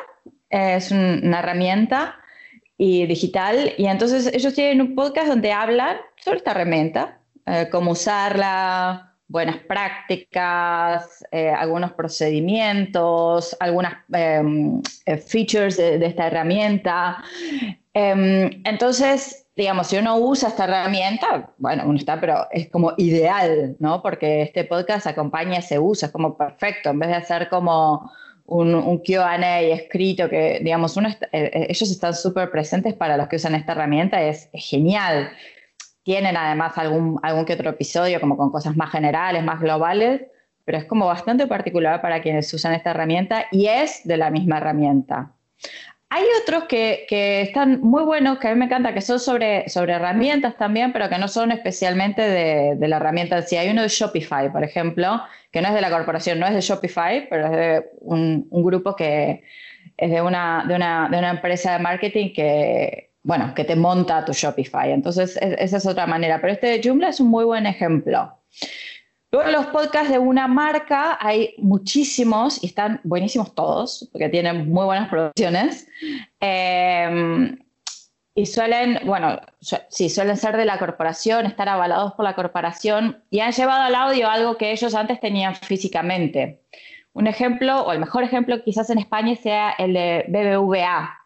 es 0.49 0.91
una 0.91 1.39
herramienta 1.39 2.17
y 2.77 3.05
digital, 3.05 3.73
y 3.77 3.85
entonces 3.85 4.29
ellos 4.33 4.53
tienen 4.53 4.81
un 4.81 4.95
podcast 4.95 5.29
donde 5.29 5.53
hablan 5.53 5.97
sobre 6.17 6.39
esta 6.39 6.51
herramienta, 6.51 7.19
eh, 7.45 7.69
cómo 7.71 7.91
usarla, 7.91 9.15
buenas 9.29 9.59
prácticas, 9.59 11.25
eh, 11.31 11.51
algunos 11.51 11.93
procedimientos, 11.93 13.55
algunas 13.61 13.93
em, 14.11 14.81
features 15.25 15.77
de, 15.77 15.99
de, 15.99 16.05
esta 16.05 16.27
herramienta. 16.27 17.23
Em, 17.93 18.61
entonces, 18.63 19.47
digamos, 19.55 19.87
si 19.87 19.97
uno 19.97 20.17
usa 20.17 20.49
esta 20.49 20.63
herramienta, 20.63 21.53
bueno, 21.57 21.83
uno 21.85 21.97
está, 21.97 22.19
pero 22.19 22.47
es 22.51 22.69
como 22.69 22.93
ideal, 22.97 23.75
¿no? 23.79 24.01
Porque 24.01 24.43
este 24.43 24.63
podcast 24.63 25.07
acompaña 25.07 25.59
ese 25.59 25.77
uso, 25.77 26.05
es 26.05 26.11
como 26.11 26.37
perfecto, 26.37 26.89
en 26.91 26.99
vez 26.99 27.09
de 27.09 27.15
hacer 27.15 27.49
como 27.49 28.09
un, 28.45 28.73
un 28.75 28.99
QA 28.99 29.61
escrito, 29.61 30.29
que, 30.29 30.59
digamos, 30.63 30.95
uno 30.97 31.09
eh, 31.09 31.17
eh, 31.31 31.67
ellos 31.69 31.89
están 31.89 32.13
súper 32.13 32.49
presentes 32.51 32.93
para 32.93 33.17
los 33.17 33.27
que 33.27 33.37
usan 33.37 33.55
esta 33.55 33.73
herramienta, 33.73 34.21
es, 34.21 34.49
genial. 34.53 35.31
Tienen 36.03 36.35
además 36.37 36.77
algún, 36.77 37.19
algún 37.23 37.45
que 37.45 37.53
otro 37.53 37.69
episodio 37.69 38.19
como 38.19 38.37
con 38.37 38.51
cosas 38.51 38.75
más 38.75 38.91
generales, 38.91 39.43
más 39.43 39.59
globales, 39.61 40.21
pero 40.65 40.77
es 40.77 40.85
como 40.85 41.05
bastante 41.07 41.47
particular 41.47 42.01
para 42.01 42.21
quienes 42.21 42.53
usan 42.53 42.73
esta 42.73 42.91
herramienta 42.91 43.45
y 43.51 43.67
es 43.67 44.01
de 44.05 44.17
la 44.17 44.29
misma 44.31 44.57
herramienta. 44.57 45.33
Hay 46.13 46.25
otros 46.43 46.65
que, 46.65 47.05
están 47.41 47.79
muy 47.79 48.03
buenos, 48.03 48.37
que 48.37 48.49
a 48.49 48.51
mí 48.53 48.59
me 48.59 48.65
encanta, 48.65 48.93
que 48.93 48.99
son 48.99 49.17
sobre, 49.17 49.69
sobre 49.69 49.93
herramientas 49.93 50.57
también, 50.57 50.91
pero 50.91 51.07
que 51.07 51.17
no 51.17 51.29
son 51.29 51.53
especialmente 51.53 52.21
de, 52.21 52.87
la 52.89 52.97
herramienta 52.97 53.41
Si 53.43 53.55
Hay 53.55 53.69
uno 53.69 53.81
de 53.81 53.87
Shopify, 53.87 54.51
por 54.51 54.61
ejemplo, 54.61 55.21
que 55.53 55.61
no 55.61 55.69
es 55.69 55.73
de 55.73 55.79
la 55.79 55.89
corporación, 55.89 56.37
no 56.37 56.45
es 56.45 56.53
de 56.53 56.59
Shopify, 56.59 57.29
pero 57.29 57.45
es 57.45 57.51
de 57.51 57.89
un, 58.01 58.45
grupo 58.51 58.93
que 58.93 59.43
es 59.95 60.11
de 60.11 60.21
una, 60.21 60.65
de, 60.67 60.75
una, 60.75 61.07
de 61.09 61.17
una 61.17 61.29
empresa 61.29 61.77
de 61.77 61.79
marketing 61.79 62.33
que, 62.33 63.11
bueno, 63.23 63.53
que 63.55 63.63
te 63.63 63.77
monta 63.77 64.25
tu 64.25 64.33
Shopify. 64.33 64.91
Entonces, 64.91 65.39
esa 65.41 65.77
es 65.77 65.85
otra 65.85 66.07
manera. 66.07 66.41
Pero 66.41 66.51
este 66.51 66.67
de 66.67 66.81
Joomla 66.83 67.07
es 67.07 67.21
un 67.21 67.29
muy 67.29 67.45
buen 67.45 67.65
ejemplo. 67.65 68.37
Luego 69.31 69.49
los 69.49 69.67
podcasts 69.67 70.09
de 70.09 70.19
una 70.19 70.47
marca 70.49 71.17
hay 71.21 71.55
muchísimos 71.57 72.61
y 72.61 72.67
están 72.67 72.99
buenísimos 73.05 73.55
todos, 73.55 74.09
porque 74.11 74.27
tienen 74.27 74.69
muy 74.69 74.83
buenas 74.83 75.07
producciones. 75.07 75.87
Em, 76.41 77.57
y 78.35 78.45
suelen, 78.45 78.99
bueno, 79.05 79.39
sí, 79.89 80.09
suelen 80.09 80.35
ser 80.35 80.57
de 80.57 80.65
la 80.65 80.77
corporación, 80.77 81.45
estar 81.45 81.69
avalados 81.69 82.11
por 82.13 82.25
la 82.25 82.35
corporación 82.35 83.23
y 83.29 83.39
han 83.39 83.53
llevado 83.53 83.83
al 83.83 83.95
audio 83.95 84.29
algo 84.29 84.57
que 84.57 84.71
ellos 84.71 84.93
antes 84.95 85.21
tenían 85.21 85.55
físicamente. 85.55 86.59
Un 87.13 87.27
ejemplo, 87.27 87.83
o 87.83 87.93
el 87.93 87.99
mejor 87.99 88.23
ejemplo 88.23 88.61
quizás 88.63 88.89
en 88.89 88.99
España 88.99 89.35
sea 89.37 89.71
el 89.77 89.93
de 89.93 90.25
BBVA. 90.27 91.17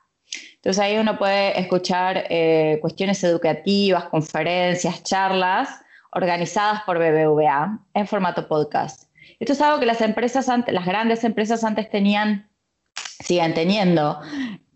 Entonces 0.56 0.80
ahí 0.80 0.98
uno 0.98 1.18
puede 1.18 1.60
escuchar 1.60 2.26
eh, 2.30 2.78
cuestiones 2.82 3.24
educativas, 3.24 4.06
conferencias, 4.06 5.04
charlas 5.04 5.85
organizadas 6.16 6.82
por 6.84 6.98
BBVA 6.98 7.80
en 7.94 8.08
formato 8.08 8.48
podcast. 8.48 9.12
Esto 9.40 9.54
es 9.54 9.62
algo 9.62 9.80
que 9.80 9.86
las 9.86 10.02
empresas, 10.02 10.48
las 10.48 10.86
grandes 10.86 11.24
empresas 11.24 11.64
antes 11.64 11.90
tenían, 11.90 12.50
siguen 12.96 13.54
teniendo, 13.54 14.22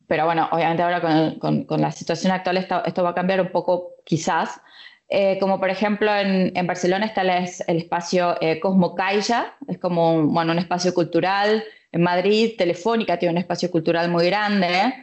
pero 0.06 0.26
bueno, 0.26 0.50
obviamente 0.52 0.84
ahora 0.84 1.02
con, 1.40 1.64
con, 1.64 1.82
la 1.82 1.92
situación 1.92 2.34
actual 2.34 2.58
esto, 2.58 2.84
esto, 2.84 3.04
va 3.04 3.12
a 3.12 3.16
cambiar 3.16 3.40
un 3.42 3.52
poco 3.52 3.96
quizás. 4.06 4.62
Eh, 5.08 5.40
como 5.40 5.60
por 5.60 5.72
ejemplo 5.72 6.14
en, 6.14 6.68
Barcelona 6.68 7.06
está 7.06 7.22
el, 7.22 7.50
el 7.68 7.78
espacio 7.78 8.38
eh, 8.42 8.60
Cosmo 8.60 8.94
Caixa, 8.94 9.56
es 9.68 9.80
como 9.80 10.14
un, 10.14 10.34
bueno, 10.34 10.52
un 10.52 10.60
espacio 10.60 10.94
cultural. 10.94 11.64
En 11.92 12.04
Madrid, 12.04 12.54
Telefónica 12.58 13.18
tiene 13.18 13.34
un 13.34 13.38
espacio 13.40 13.72
cultural 13.72 14.10
muy 14.10 14.26
grande. 14.26 14.94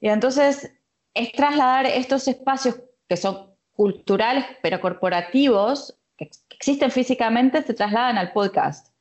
Y 0.00 0.08
entonces 0.08 0.72
es 1.14 1.32
trasladar 1.32 1.86
estos 1.86 2.26
espacios 2.26 2.80
que 3.08 3.16
son 3.16 3.51
culturales 3.74 4.44
pero 4.62 4.80
corporativos, 4.80 5.98
que 6.16 6.30
existen 6.50 6.90
físicamente, 6.90 7.62
se 7.62 7.74
trasladan 7.74 8.18
al 8.18 8.32
podcast. 8.32 8.92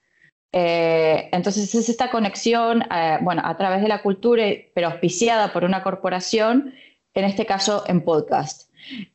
Eh, 0.54 1.30
entonces 1.32 1.74
es 1.74 1.88
esta 1.88 2.12
conexión, 2.12 2.84
eh, 2.94 3.20
bueno, 3.22 3.42
a 3.46 3.56
través 3.56 3.82
de 3.82 3.88
la 3.88 4.02
cultura, 4.02 4.44
pero 4.74 4.88
auspiciada 4.88 5.54
por 5.54 5.64
una 5.64 5.82
corporación, 5.82 6.74
en 7.14 7.26
este 7.26 7.46
caso 7.46 7.84
en 7.88 8.02
podcast, 8.04 8.70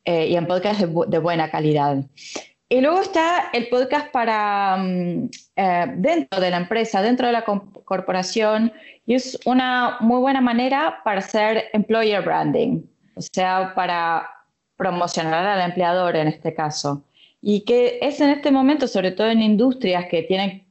eh, 0.05 0.27
y 0.27 0.35
en 0.35 0.47
podcast 0.47 0.79
de, 0.79 1.19
buena 1.19 1.51
calidad. 1.51 1.97
Y 2.69 2.81
luego 2.81 3.01
está 3.01 3.49
el 3.53 3.69
podcast 3.69 4.11
para 4.11 4.77
mm, 4.77 5.29
dentro 5.97 6.41
de 6.41 6.49
la 6.49 6.57
empresa, 6.57 7.01
dentro 7.01 7.27
de 7.27 7.33
la 7.33 7.43
corporación, 7.43 8.73
y 9.05 9.13
es 9.13 9.39
una 9.45 9.97
muy 10.01 10.19
buena 10.19 10.41
manera 10.41 11.01
para 11.03 11.19
hacer 11.19 11.65
employer 11.71 12.21
branding, 12.23 12.81
o 13.15 13.21
sea, 13.21 13.73
para 13.73 14.27
promocionar 14.77 15.45
al 15.45 15.61
empleador 15.61 16.15
en 16.15 16.27
este 16.27 16.53
caso. 16.53 17.03
Y 17.41 17.61
que 17.61 17.99
es 18.01 18.21
en 18.21 18.29
este 18.29 18.51
momento, 18.51 18.87
sobre 18.87 19.11
todo 19.11 19.29
en 19.29 19.41
industrias 19.41 20.05
que 20.09 20.23
tienen 20.23 20.67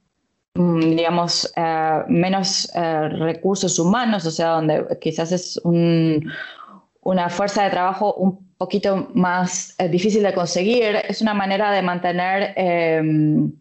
Mm, 0.56 0.96
digamos, 0.96 1.52
eh, 1.56 2.02
menos 2.08 2.70
eh, 2.74 3.08
recursos 3.08 3.78
humanos, 3.78 4.24
o 4.26 4.30
sea, 4.30 4.48
donde 4.50 4.86
quizás 5.00 5.30
es 5.32 5.60
una 5.64 7.28
fuerza 7.28 7.64
de 7.64 7.70
trabajo 7.70 8.14
un 8.14 8.54
poquito 8.56 9.10
más 9.14 9.74
eh, 9.78 9.88
difícil 9.88 10.22
de 10.22 10.32
conseguir, 10.34 10.96
es 11.08 11.20
una 11.20 11.34
manera 11.34 11.70
de 11.72 11.82
mantener 11.82 12.54
em, 12.56 13.52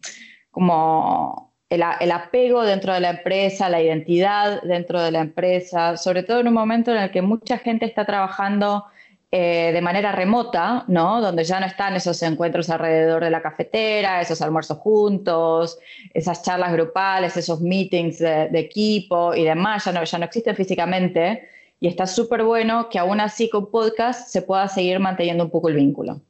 como 0.50 1.52
el, 1.68 1.82
el, 2.00 2.12
apego 2.12 2.62
dentro 2.64 2.94
de 2.94 3.00
la 3.00 3.10
empresa, 3.10 3.68
la 3.68 3.82
identidad 3.82 4.62
dentro 4.62 5.02
de 5.02 5.10
la 5.10 5.20
empresa, 5.20 5.96
sobre 5.98 6.22
todo 6.22 6.40
en 6.40 6.48
un 6.48 6.54
momento 6.54 6.92
en 6.92 6.98
el 7.02 7.10
que 7.10 7.22
mucha 7.22 7.58
gente 7.58 7.84
está 7.86 8.04
trabajando 8.06 8.84
eh, 9.32 9.72
de 9.72 9.82
manera 9.82 10.12
remota, 10.12 10.84
¿no? 10.86 11.20
Donde 11.20 11.42
ya 11.42 11.58
no 11.58 11.66
están 11.66 11.96
esos 11.96 12.22
encuentros 12.22 12.70
alrededor 12.70 13.24
de 13.24 13.30
la 13.30 13.42
cafetera, 13.42 14.20
esos 14.20 14.40
almuerzos 14.40 14.78
juntos, 14.78 15.80
esas 16.14 16.44
charlas 16.44 16.72
grupales, 16.72 17.36
esos 17.36 17.60
meetings 17.60 18.20
de, 18.20 18.48
equipo 18.54 19.34
y 19.34 19.42
demás, 19.42 19.84
ya 19.84 19.92
no, 19.92 20.04
ya 20.04 20.18
no 20.18 20.24
existen 20.26 20.54
físicamente. 20.54 21.48
Y 21.80 21.88
está 21.88 22.06
súper 22.06 22.44
bueno 22.44 22.88
que 22.88 23.00
aún 23.00 23.20
así 23.20 23.50
con 23.50 23.68
podcast 23.70 24.28
se 24.28 24.42
pueda 24.42 24.68
seguir 24.68 25.00
manteniendo 25.00 25.44
un 25.44 25.50
poco 25.50 25.68
el 25.68 25.74
vínculo. 25.74 26.20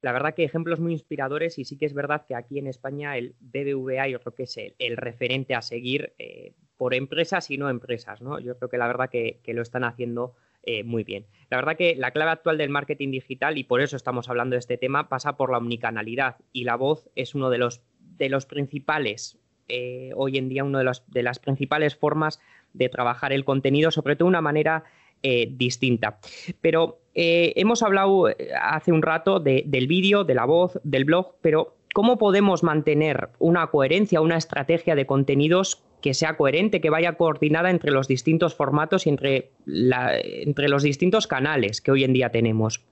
La 0.00 0.12
verdad 0.12 0.34
que 0.34 0.44
ejemplos 0.44 0.78
muy 0.78 0.92
inspiradores 0.92 1.58
y 1.58 1.64
sí 1.64 1.76
que 1.76 1.86
es 1.86 1.94
verdad 1.94 2.24
que 2.26 2.36
aquí 2.36 2.60
en 2.60 2.68
España 2.68 3.16
el 3.16 3.34
BBVA 3.40 4.06
yo 4.06 4.20
creo 4.20 4.34
que 4.34 4.44
es 4.44 4.56
el, 4.56 4.96
referente 4.96 5.56
a 5.56 5.62
seguir 5.62 6.12
eh, 6.18 6.54
por 6.76 6.94
empresas 6.94 7.50
y 7.50 7.58
no 7.58 7.68
empresas, 7.68 8.22
¿no? 8.22 8.38
Yo 8.38 8.56
creo 8.56 8.68
que 8.68 8.78
la 8.78 8.86
verdad 8.86 9.10
que, 9.10 9.40
que 9.42 9.54
lo 9.54 9.62
están 9.62 9.82
haciendo 9.84 10.34
eh, 10.64 10.84
muy 10.84 11.04
bien. 11.04 11.26
La 11.50 11.56
verdad 11.56 11.76
que 11.76 11.94
la 11.96 12.12
clave 12.12 12.30
actual 12.30 12.58
del 12.58 12.70
marketing 12.70 13.10
digital, 13.10 13.58
y 13.58 13.64
por 13.64 13.80
eso 13.80 13.96
estamos 13.96 14.28
hablando 14.28 14.54
de 14.54 14.60
este 14.60 14.78
tema, 14.78 15.08
pasa 15.08 15.36
por 15.36 15.50
la 15.50 15.58
omnicanalidad 15.58 16.36
y 16.52 16.64
la 16.64 16.76
voz 16.76 17.08
es 17.14 17.34
uno 17.34 17.50
de 17.50 17.58
los, 17.58 17.82
de 17.98 18.28
los 18.28 18.46
principales, 18.46 19.38
eh, 19.68 20.10
hoy 20.16 20.38
en 20.38 20.48
día, 20.48 20.64
una 20.64 20.80
de, 20.80 20.90
de 21.08 21.22
las 21.22 21.38
principales 21.38 21.96
formas 21.96 22.40
de 22.72 22.88
trabajar 22.88 23.32
el 23.32 23.44
contenido, 23.44 23.90
sobre 23.90 24.16
todo 24.16 24.26
de 24.26 24.30
una 24.30 24.40
manera 24.40 24.84
eh, 25.22 25.48
distinta. 25.50 26.18
Pero 26.60 27.00
hemos 27.14 27.82
hablado 27.82 28.28
hace 28.58 28.90
un 28.90 29.02
rato 29.02 29.38
del 29.38 29.86
vídeo, 29.86 30.24
de 30.24 30.34
la 30.34 30.46
voz, 30.46 30.80
del 30.82 31.04
blog, 31.04 31.34
pero 31.42 31.76
¿cómo 31.92 32.16
podemos 32.16 32.62
mantener 32.62 33.28
una 33.38 33.66
coherencia, 33.66 34.22
una 34.22 34.38
estrategia 34.38 34.94
de 34.94 35.04
contenidos 35.04 35.84
que 36.02 36.12
sea 36.12 36.36
coherente, 36.36 36.82
que 36.82 36.90
vaya 36.90 37.14
coordinada 37.14 37.70
entre 37.70 37.90
los 37.90 38.08
distintos 38.08 38.54
formatos 38.54 39.06
y 39.06 39.10
entre, 39.10 39.52
entre 39.66 40.68
los 40.68 40.82
distintos 40.82 41.26
canales 41.26 41.80
que 41.80 41.92
hoy 41.92 42.04
en 42.04 42.12
día 42.12 42.30
tenemos. 42.30 42.82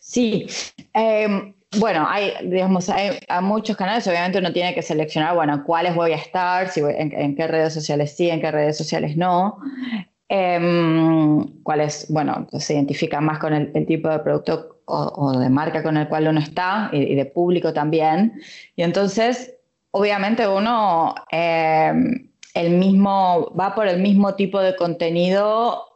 Sí, 0.00 0.46
em, 0.92 1.54
bueno, 1.78 2.04
hay, 2.08 2.32
digamos, 2.42 2.88
hay, 2.90 3.18
muchos 3.40 3.76
canales, 3.76 4.06
obviamente 4.08 4.38
uno 4.38 4.52
tiene 4.52 4.74
que 4.74 4.82
seleccionar, 4.82 5.34
bueno, 5.34 5.62
cuáles 5.64 5.94
voy 5.94 6.12
a 6.12 6.16
estar, 6.16 6.68
si 6.68 6.80
en, 6.80 7.36
qué 7.36 7.46
redes 7.46 7.72
sociales 7.72 8.14
sí, 8.16 8.28
en 8.28 8.40
qué 8.40 8.50
redes 8.50 8.76
sociales 8.76 9.16
no, 9.16 9.58
em, 10.28 11.62
cuáles, 11.62 12.06
bueno, 12.10 12.46
se 12.58 12.74
identifica 12.74 13.20
más 13.20 13.38
con 13.38 13.54
el, 13.54 13.86
tipo 13.86 14.08
de 14.08 14.18
producto 14.18 14.80
o, 14.84 15.38
de 15.38 15.48
marca 15.48 15.82
con 15.82 15.96
el 15.96 16.08
cual 16.08 16.28
uno 16.28 16.40
está 16.40 16.90
y, 16.92 16.98
y 16.98 17.14
de 17.14 17.24
público 17.24 17.72
también. 17.72 18.34
Y 18.76 18.82
entonces 18.82 19.54
obviamente 19.92 20.46
uno 20.48 21.14
eh, 21.30 21.92
el 22.54 22.70
mismo, 22.70 23.52
va 23.58 23.74
por 23.74 23.86
el 23.86 24.00
mismo 24.00 24.34
tipo 24.34 24.60
de 24.60 24.76
contenido 24.76 25.86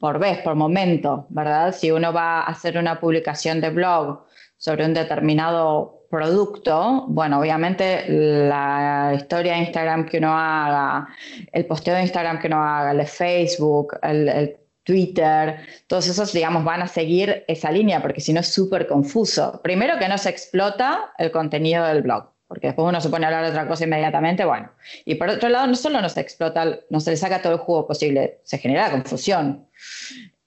por 0.00 0.18
vez, 0.18 0.38
por 0.38 0.54
momento, 0.54 1.26
¿verdad? 1.30 1.74
Si 1.74 1.90
uno 1.90 2.12
va 2.12 2.40
a 2.40 2.44
hacer 2.44 2.76
una 2.76 3.00
publicación 3.00 3.60
de 3.60 3.70
blog 3.70 4.24
sobre 4.56 4.84
un 4.84 4.94
determinado 4.94 6.06
producto, 6.10 7.06
bueno, 7.08 7.40
obviamente 7.40 8.04
la 8.06 9.12
historia 9.16 9.54
de 9.54 9.60
Instagram 9.60 10.06
que 10.06 10.18
uno 10.18 10.36
haga, 10.36 11.08
el 11.52 11.64
posteo 11.66 11.94
de 11.94 12.02
Instagram 12.02 12.38
que 12.38 12.48
uno 12.48 12.62
haga, 12.62 12.90
el 12.90 12.98
de 12.98 13.06
Facebook, 13.06 13.98
el, 14.02 14.28
el 14.28 14.56
Twitter, 14.84 15.60
todos 15.86 16.06
esos, 16.08 16.32
digamos, 16.32 16.64
van 16.64 16.82
a 16.82 16.88
seguir 16.88 17.44
esa 17.48 17.70
línea, 17.70 18.02
porque 18.02 18.20
si 18.20 18.32
no 18.32 18.40
es 18.40 18.52
súper 18.52 18.86
confuso. 18.86 19.60
Primero 19.62 19.98
que 19.98 20.08
no 20.08 20.18
se 20.18 20.28
explota 20.28 21.12
el 21.18 21.30
contenido 21.30 21.86
del 21.86 22.02
blog 22.02 22.31
porque 22.52 22.66
después 22.66 22.86
uno 22.86 23.00
se 23.00 23.08
pone 23.08 23.24
a 23.24 23.28
hablar 23.28 23.44
de 23.44 23.50
otra 23.50 23.66
cosa 23.66 23.84
inmediatamente, 23.84 24.44
bueno. 24.44 24.70
Y 25.06 25.14
por 25.14 25.30
otro 25.30 25.48
lado, 25.48 25.66
no 25.66 25.74
solo 25.74 26.02
no 26.02 26.08
se 26.10 26.20
explota, 26.20 26.80
no 26.90 27.00
se 27.00 27.12
le 27.12 27.16
saca 27.16 27.40
todo 27.40 27.54
el 27.54 27.60
jugo 27.60 27.86
posible, 27.86 28.40
se 28.42 28.58
genera 28.58 28.90
confusión. 28.90 29.66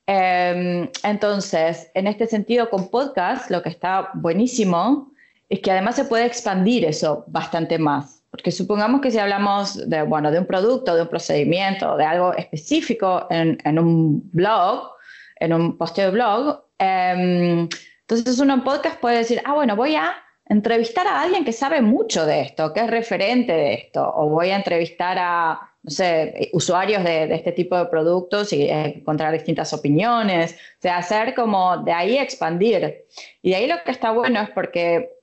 Em, 0.05 0.87
entonces, 1.01 1.89
en 1.95 2.05
este 2.05 2.27
sentido, 2.27 2.69
con 2.69 2.91
podcast, 2.91 3.49
lo 3.49 3.63
que 3.63 3.69
está 3.69 4.11
buenísimo 4.13 5.13
es 5.49 5.61
que 5.61 5.71
además 5.71 5.95
se 5.95 6.05
puede 6.05 6.27
expandir 6.27 6.85
eso 6.85 7.23
bastante 7.25 7.79
más. 7.79 8.21
Porque 8.29 8.51
supongamos 8.51 9.01
que 9.01 9.09
si 9.09 9.17
hablamos 9.17 9.89
de, 9.89 10.03
bueno, 10.03 10.29
de 10.29 10.37
un 10.37 10.45
producto, 10.45 10.95
de 10.95 11.01
un 11.01 11.07
procedimiento, 11.07 11.97
de 11.97 12.05
algo 12.05 12.35
específico 12.35 13.25
en, 13.31 13.57
en 13.63 13.79
un 13.79 14.29
blog, 14.31 14.91
en 15.39 15.53
un 15.53 15.75
posteo 15.75 16.05
de 16.05 16.11
blog, 16.11 16.65
eh, 16.77 17.67
entonces 18.01 18.37
uno 18.37 18.53
en 18.53 18.63
podcast 18.63 18.99
puede 18.99 19.17
decir, 19.17 19.41
ah, 19.43 19.55
bueno, 19.55 19.75
voy 19.75 19.95
a 19.95 20.13
entrevistar 20.47 21.07
a 21.07 21.21
alguien 21.21 21.43
que 21.43 21.51
sabe 21.51 21.81
mucho 21.81 22.25
de 22.25 22.41
esto, 22.41 22.71
que 22.71 22.81
es 22.81 22.89
referente 22.89 23.51
de 23.51 23.73
esto, 23.73 24.11
o 24.15 24.29
voy 24.29 24.51
a 24.51 24.55
entrevistar 24.55 25.17
a, 25.19 25.59
no 25.81 25.89
sé, 25.89 26.49
usuarios 26.53 27.03
de, 27.03 27.33
este 27.33 27.51
tipo 27.51 27.75
de 27.77 27.87
productos 27.87 28.53
y 28.53 28.69
encontrar 28.69 29.33
distintas 29.33 29.73
opiniones, 29.73 30.53
o 30.53 30.81
sea, 30.81 30.97
hacer 30.97 31.33
como 31.33 31.77
de 31.77 31.91
ahí 31.91 32.17
expandir. 32.17 33.05
Y 33.41 33.51
de 33.51 33.55
ahí 33.55 33.67
lo 33.67 33.75
que 33.83 33.91
está 33.91 34.11
bueno 34.11 34.39
es 34.41 34.49
porque, 34.51 35.17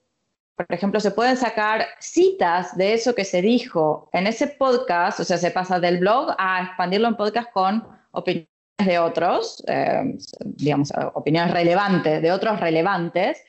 por 0.57 0.67
ejemplo, 0.71 0.99
se 0.99 1.13
pueden 1.13 1.37
sacar 1.37 1.87
citas 2.01 2.77
de 2.77 2.95
eso 2.95 3.15
que 3.15 3.25
se 3.25 3.43
dijo 3.43 4.09
en 4.13 4.27
ese 4.27 4.49
podcast, 4.49 5.21
o 5.21 5.25
sea, 5.25 5.39
se 5.39 5.53
pasa 5.53 5.79
del 5.79 5.99
blog 5.99 6.35
a 6.37 6.65
expandirlo 6.65 7.07
en 7.07 7.17
podcast 7.17 7.53
con 7.53 7.87
opiniones 8.11 8.49
de 8.85 8.99
otros, 8.99 9.63
eh, 9.69 10.17
digamos, 10.41 10.93
opiniones 11.15 11.53
relevantes, 11.53 12.21
de 12.21 12.33
otros 12.33 12.59
relevantes, 12.59 13.41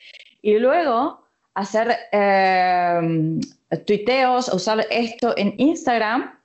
y 0.44 0.60
luego 0.60 1.23
hacer 1.56 1.96
eh, 2.12 3.40
tuiteos, 3.86 4.52
usar 4.54 4.86
esto 4.90 5.34
en 5.38 5.54
Instagram 5.58 6.40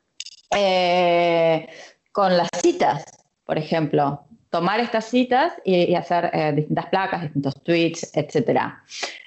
eh, 0.56 1.68
con 2.12 2.36
las 2.36 2.48
citas, 2.62 3.04
por 3.44 3.58
ejemplo. 3.58 4.24
tomar 4.50 4.80
estas 4.80 5.04
citas 5.04 5.52
y, 5.62 5.94
hacer 5.94 6.30
eh, 6.32 6.52
distintas 6.56 6.86
placas, 6.86 7.22
distintos 7.22 7.54
tweets, 7.64 8.10
etc. 8.14 8.60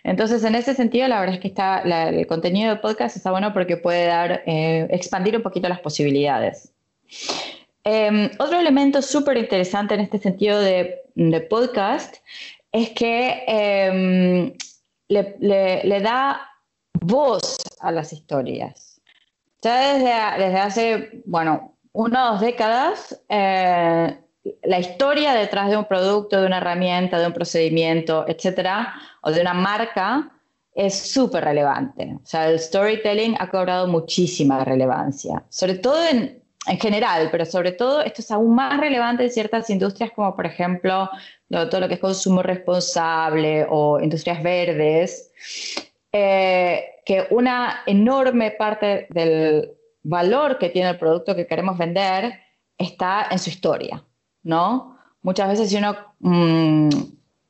Entonces, 0.04 0.44
en 0.44 0.56
ese 0.56 0.74
sentido, 0.74 1.08
la 1.08 1.20
verdad 1.20 1.36
es 1.36 1.42
que 1.42 1.50
está, 1.50 1.82
el 2.10 2.26
contenido 2.26 2.72
de 2.74 2.78
podcast 2.78 3.16
está 3.18 3.30
bueno 3.30 3.54
porque 3.54 3.78
puede 3.78 4.08
dar, 4.08 4.42
eh, 4.48 4.88
expandir 4.90 5.38
un 5.38 5.44
poquito 5.44 5.70
las 5.70 5.80
posibilidades. 5.80 6.74
Em, 7.84 8.32
otro 8.40 8.60
elemento 8.60 9.02
súper 9.02 9.38
interesante 9.38 9.94
en 9.94 10.00
este 10.02 10.18
sentido 10.18 10.60
de, 10.60 10.98
podcast 11.50 12.16
es 12.72 12.90
que 12.92 14.56
em, 15.18 15.36
le, 15.40 16.02
da 16.02 16.42
voz 16.94 17.58
a 17.80 17.92
las 17.92 18.14
historias. 18.14 19.02
Ya 19.62 19.94
desde, 19.94 20.44
desde 20.44 20.60
hace, 20.60 21.24
bueno, 21.26 21.78
una 21.94 22.40
décadas, 22.40 23.22
eh, 23.30 24.18
la 24.64 24.80
historia 24.80 25.34
detrás 25.34 25.70
de 25.70 25.78
un 25.78 25.86
producto, 25.86 26.40
de 26.40 26.48
una 26.48 26.58
herramienta, 26.58 27.20
de 27.20 27.28
un 27.28 27.34
procedimiento, 27.34 28.26
etcétera, 28.28 28.94
o 29.22 29.32
de 29.32 29.42
una 29.42 29.54
marca, 29.54 30.32
es 30.74 30.98
súper 31.12 31.44
relevante. 31.44 32.16
O 32.16 32.26
sea, 32.26 32.50
el 32.50 32.60
storytelling 32.60 33.36
ha 33.40 33.50
cobrado 33.50 33.88
muchísima 33.88 34.64
relevancia, 34.64 35.44
sobre 35.50 35.76
todo 35.76 36.02
en, 36.08 36.42
en, 36.66 36.80
general, 36.80 37.30
pero 37.32 37.46
sobre 37.46 37.74
todo 37.74 38.02
esto 38.02 38.22
es 38.22 38.32
aún 38.32 38.56
más 38.56 38.80
relevante 38.80 39.24
en 39.24 39.32
ciertas 39.32 39.70
industrias 39.70 40.12
como 40.16 40.36
por 40.36 40.46
ejemplo 40.46 41.10
todo 41.52 41.82
lo 41.82 41.88
que 41.88 41.96
es 41.96 42.00
consumo 42.00 42.42
responsable 42.42 43.66
o 43.70 44.00
industrias 44.00 44.42
verdes, 44.42 45.32
eh, 46.12 46.86
que 47.06 47.28
una 47.30 47.82
enorme 47.86 48.52
parte 48.52 49.08
del 49.10 49.72
valor 50.04 50.58
que 50.58 50.70
tiene 50.70 50.90
el 50.90 50.98
producto 50.98 51.36
que 51.36 51.48
queremos 51.48 51.78
vender 51.78 52.40
está 52.78 53.28
en 53.30 53.40
su 53.40 53.50
historia. 53.50 54.04
¿no? 54.44 54.98
Muchas 55.22 55.50
veces 55.50 55.70
si 55.70 55.78
uno 55.78 55.96
mm, 56.20 56.90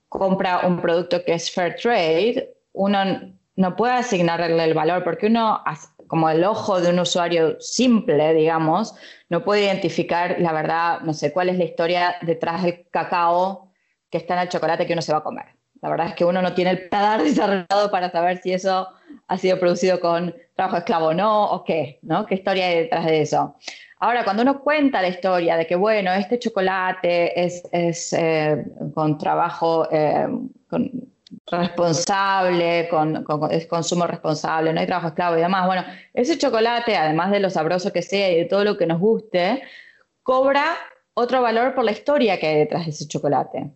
compra 0.10 0.68
un 0.68 0.82
producto 0.82 1.24
que 1.24 1.34
es 1.34 1.52
fair 1.52 1.76
trade, 1.76 2.54
uno 2.74 3.00
no 3.56 3.76
puede 3.76 3.94
asignarle 3.94 4.64
el 4.64 4.74
valor 4.74 5.04
porque 5.04 5.28
uno, 5.28 5.62
como 6.08 6.30
el 6.30 6.44
ojo 6.44 6.82
de 6.82 6.90
un 6.90 7.00
usuario 7.00 7.60
simple, 7.60 8.34
digamos, 8.34 8.96
no 9.30 9.44
puede 9.44 9.64
identificar 9.64 10.36
la 10.40 10.52
verdad, 10.52 11.02
no 11.02 11.14
sé, 11.14 11.32
cuál 11.32 11.50
es 11.50 11.58
la 11.58 11.64
historia 11.64 12.16
detrás 12.22 12.64
del 12.64 12.88
cacao 12.90 13.71
que 14.12 14.18
está 14.18 14.36
en 14.36 14.42
el 14.42 14.50
chocolate 14.50 14.86
que 14.86 14.94
uno 14.94 15.02
se 15.02 15.14
va 15.14 15.20
a 15.20 15.24
comer. 15.24 15.46
La 15.82 15.90
verdad 15.90 16.08
es 16.08 16.14
que 16.14 16.26
uno 16.26 16.42
no 16.42 16.54
tiene 16.54 16.72
el 16.72 16.90
paladar 16.90 17.24
desarrollado 17.24 17.90
para 17.90 18.12
saber 18.12 18.38
si 18.38 18.54
eso 18.54 18.88
ha 19.28 19.38
sido 19.38 19.60
producido 19.60 20.00
con 20.00 20.36
trabajo 20.56 20.78
esclavo 20.78 21.08
o 21.08 21.14
no, 21.14 21.46
o 21.52 21.64
qué, 21.64 22.00
¿no? 22.04 22.26
¿Qué 22.26 22.36
historia 22.36 22.68
hay 22.68 22.76
detrás 22.82 23.06
de 23.06 23.22
eso? 23.22 23.56
Ahora, 24.00 24.24
cuando 24.24 24.42
uno 24.42 24.62
cuenta 24.62 25.02
la 25.02 25.10
historia 25.10 25.58
de 25.58 25.68
que, 25.68 25.76
bueno, 25.76 26.12
este 26.12 26.40
chocolate 26.40 27.40
es, 27.40 28.14
eh, 28.14 28.66
con 28.96 29.18
trabajo 29.18 29.88
eh, 29.92 30.28
responsable, 31.48 32.88
con, 32.90 33.24
es 33.52 33.68
consumo 33.68 34.08
responsable, 34.08 34.74
no 34.74 34.80
hay 34.80 34.88
trabajo 34.88 35.10
esclavo 35.10 35.38
y 35.38 35.42
demás, 35.42 35.68
bueno, 35.68 35.84
ese 36.14 36.38
chocolate, 36.38 36.96
además 36.96 37.30
de 37.30 37.40
lo 37.40 37.50
sabroso 37.50 37.94
que 37.94 38.02
sea 38.02 38.32
y 38.32 38.38
de 38.38 38.46
todo 38.46 38.64
lo 38.64 38.76
que 38.76 38.88
nos 38.88 39.00
guste, 39.00 39.62
cobra 40.24 40.66
otro 41.14 41.42
valor 41.42 41.76
por 41.76 41.84
la 41.84 41.92
historia 41.92 42.40
que 42.40 42.48
hay 42.48 42.58
detrás 42.58 42.86
de 42.86 42.92
ese 42.92 43.08
chocolate. 43.08 43.72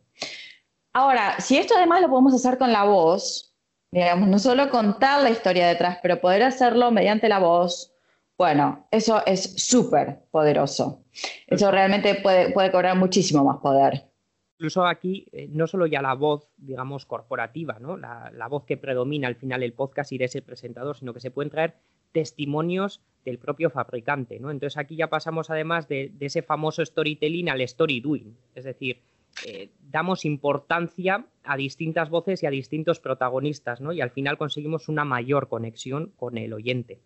Ahora, 0.93 1.39
si 1.39 1.57
esto 1.57 1.75
además 1.75 2.01
lo 2.01 2.09
podemos 2.09 2.33
hacer 2.33 2.57
con 2.57 2.71
la 2.71 2.83
voz, 2.83 3.53
digamos, 3.91 4.27
no 4.27 4.39
solo 4.39 4.69
contar 4.69 5.21
la 5.23 5.29
historia 5.29 5.67
detrás, 5.67 5.99
pero 6.01 6.21
poder 6.21 6.43
hacerlo 6.43 6.91
mediante 6.91 7.29
la 7.29 7.39
voz, 7.39 7.93
bueno, 8.37 8.87
eso 8.91 9.25
es 9.25 9.63
súper 9.63 10.23
poderoso. 10.31 11.03
Eso 11.47 11.71
realmente 11.71 12.15
puede, 12.15 12.51
puede 12.51 12.71
cobrar 12.71 12.97
muchísimo 12.97 13.43
más 13.43 13.57
poder. 13.57 14.09
Incluso 14.57 14.85
aquí, 14.85 15.27
eh, 15.33 15.49
no 15.51 15.67
solo 15.67 15.85
ya 15.85 16.01
la 16.01 16.13
voz, 16.13 16.47
digamos, 16.55 17.05
corporativa, 17.05 17.77
¿no? 17.79 17.97
La, 17.97 18.47
voz 18.49 18.63
que 18.63 18.77
predomina 18.77 19.27
al 19.27 19.35
final 19.35 19.63
el 19.63 19.73
podcast 19.73 20.13
y 20.13 20.17
de 20.17 20.25
ese 20.25 20.41
presentador, 20.41 20.95
sino 20.95 21.13
que 21.13 21.19
se 21.19 21.29
pueden 21.29 21.49
traer 21.49 21.75
testimonios 22.13 23.01
del 23.25 23.37
propio 23.37 23.69
fabricante, 23.69 24.39
¿no? 24.39 24.51
Entonces 24.51 24.77
aquí 24.77 24.95
ya 24.95 25.09
pasamos 25.09 25.49
además 25.49 25.89
de, 25.89 26.13
ese 26.21 26.41
famoso 26.41 26.85
storytelling 26.85 27.49
al 27.49 27.59
story 27.61 27.99
doing, 27.99 28.37
es 28.55 28.63
decir, 28.63 29.01
eh, 29.43 29.69
damos 29.91 30.25
importancia 30.25 31.25
a 31.43 31.57
distintas 31.57 32.09
voces 32.09 32.43
y 32.43 32.45
a 32.45 32.49
distintos 32.49 32.99
protagonistas, 32.99 33.81
¿no? 33.81 33.91
Y 33.91 34.01
al 34.01 34.11
final 34.11 34.37
conseguimos 34.37 34.87
una 34.87 35.05
mayor 35.05 35.47
conexión 35.49 36.11
con 36.15 36.37
el 36.37 36.53
oyente. 36.53 36.99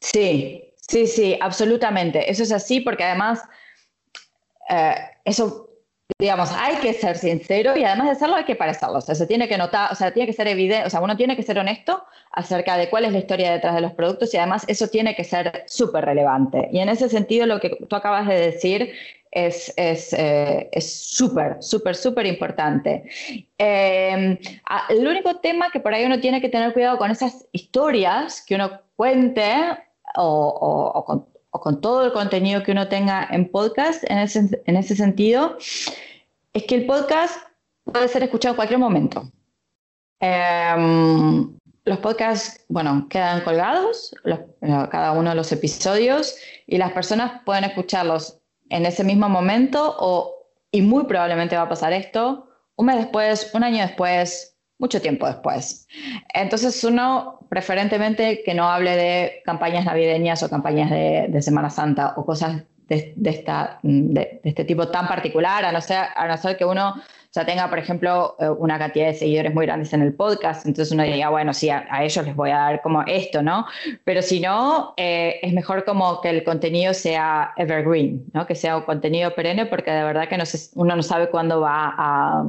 Sí, 0.00 0.72
sí, 0.76 1.06
sí, 1.06 1.38
absolutamente. 1.40 2.30
Eso 2.30 2.42
es 2.42 2.52
así 2.52 2.80
porque 2.80 3.04
además, 3.04 3.42
eh, 4.68 4.94
eso, 5.24 5.68
digamos, 6.18 6.50
hay 6.52 6.76
que 6.76 6.92
ser 6.92 7.18
sincero 7.18 7.76
y 7.76 7.84
además 7.84 8.08
de 8.08 8.14
serlo 8.14 8.36
hay 8.36 8.44
que 8.44 8.56
parecerlo. 8.56 8.98
O 8.98 9.00
sea, 9.00 9.14
se 9.14 9.26
tiene 9.26 9.48
que 9.48 9.58
notar, 9.58 9.92
o 9.92 9.94
sea, 9.94 10.12
tiene 10.12 10.26
que 10.26 10.32
ser 10.32 10.48
evidente, 10.48 10.86
o 10.86 10.90
sea, 10.90 11.00
uno 11.00 11.16
tiene 11.16 11.36
que 11.36 11.42
ser 11.42 11.58
honesto 11.58 12.04
acerca 12.32 12.76
de 12.76 12.88
cuál 12.88 13.04
es 13.04 13.12
la 13.12 13.18
historia 13.18 13.52
detrás 13.52 13.74
de 13.74 13.80
los 13.80 13.92
productos 13.92 14.32
y 14.32 14.36
además 14.36 14.64
eso 14.68 14.88
tiene 14.88 15.14
que 15.14 15.24
ser 15.24 15.64
súper 15.66 16.04
relevante. 16.04 16.68
Y 16.72 16.78
en 16.78 16.88
ese 16.88 17.08
sentido, 17.08 17.46
lo 17.46 17.60
que 17.60 17.70
tú 17.88 17.96
acabas 17.96 18.26
de 18.28 18.38
decir 18.38 18.92
es 19.30 19.72
eh, 19.76 19.96
súper, 19.96 20.68
es, 20.72 21.68
súper, 21.68 21.94
súper 21.94 22.26
importante. 22.26 23.04
Eh, 23.58 24.38
el 24.88 25.06
único 25.06 25.36
tema 25.36 25.70
que 25.70 25.80
por 25.80 25.94
ahí 25.94 26.04
uno 26.04 26.20
tiene 26.20 26.40
que 26.40 26.48
tener 26.48 26.72
cuidado 26.72 26.98
con 26.98 27.10
esas 27.10 27.46
historias 27.52 28.42
que 28.44 28.56
uno 28.56 28.80
cuente 28.96 29.54
o, 30.16 31.26
con, 31.50 31.80
todo 31.80 32.04
el 32.06 32.12
contenido 32.12 32.62
que 32.62 32.72
uno 32.72 32.88
tenga 32.88 33.28
en 33.30 33.48
podcast, 33.50 34.02
en 34.10 34.18
ese, 34.18 34.62
en 34.66 34.76
ese 34.76 34.96
sentido, 34.96 35.56
es 36.52 36.64
que 36.64 36.74
el 36.74 36.86
podcast 36.86 37.36
puede 37.84 38.08
ser 38.08 38.22
escuchado 38.24 38.54
en 38.54 38.56
cualquier 38.56 38.80
momento. 38.80 39.30
Em, 40.20 41.56
los 41.84 41.98
podcasts, 41.98 42.64
bueno, 42.68 43.06
quedan 43.08 43.42
colgados, 43.42 44.14
eh, 44.24 44.38
cada 44.90 45.12
uno 45.12 45.30
de 45.30 45.36
los 45.36 45.50
episodios, 45.52 46.36
y 46.66 46.78
las 46.78 46.92
personas 46.92 47.42
pueden 47.44 47.64
escucharlos 47.64 48.39
en 48.70 48.86
ese 48.86 49.04
mismo 49.04 49.28
momento 49.28 49.96
o, 49.98 50.34
y 50.70 50.82
muy 50.82 51.04
probablemente 51.04 51.56
va 51.56 51.62
a 51.62 51.68
pasar 51.68 51.92
esto, 51.92 52.48
un 52.76 52.86
mes 52.86 52.96
después, 52.96 53.50
un 53.52 53.62
año 53.62 53.82
después, 53.82 54.56
mucho 54.78 55.02
tiempo 55.02 55.26
después. 55.26 55.86
Entonces 56.32 56.82
uno 56.84 57.40
preferentemente 57.50 58.42
que 58.42 58.54
no 58.54 58.70
hable 58.70 58.96
de 58.96 59.42
campañas 59.44 59.84
navideñas 59.84 60.42
o 60.42 60.48
campañas 60.48 60.90
de, 60.90 61.42
Semana 61.42 61.68
Santa 61.68 62.14
o 62.16 62.24
cosas 62.24 62.62
de, 62.88 63.14
esta, 63.24 63.78
de, 63.82 64.40
este 64.44 64.64
tipo 64.64 64.88
tan 64.88 65.06
particular, 65.06 65.64
a 65.64 65.72
no 65.72 65.80
ser 65.80 66.56
que 66.56 66.64
uno 66.64 66.94
ya 67.32 67.46
tenga, 67.46 67.68
por 67.68 67.78
ejemplo, 67.78 68.36
eh, 68.40 68.48
una 68.48 68.78
cantidad 68.78 69.06
de 69.06 69.14
seguidores 69.14 69.54
muy 69.54 69.66
grandes 69.66 69.92
en 69.92 70.02
el 70.02 70.14
podcast, 70.14 70.66
entonces 70.66 70.92
uno 70.92 71.04
diría, 71.04 71.30
bueno, 71.30 71.54
sí, 71.54 71.70
a, 71.70 71.86
ellos 72.02 72.24
les 72.26 72.34
voy 72.34 72.50
a 72.50 72.56
dar 72.56 72.82
como 72.82 73.02
esto, 73.06 73.42
¿no? 73.42 73.66
Pero 74.04 74.22
si 74.22 74.40
no, 74.40 74.94
eh, 74.96 75.38
es 75.42 75.52
mejor 75.52 75.84
como 75.84 76.20
que 76.20 76.30
el 76.30 76.44
contenido 76.44 76.92
sea 76.94 77.52
evergreen, 77.56 78.24
¿no? 78.32 78.46
Que 78.46 78.54
sea 78.54 78.76
un 78.76 78.82
contenido 78.82 79.34
perenne, 79.34 79.66
porque 79.66 79.90
de 79.90 80.02
verdad 80.02 80.28
que 80.28 80.38
no 80.38 80.44
uno 80.74 80.96
no 80.96 81.02
sabe 81.02 81.30
cuándo 81.30 81.60
va 81.60 81.94
a 81.96 82.44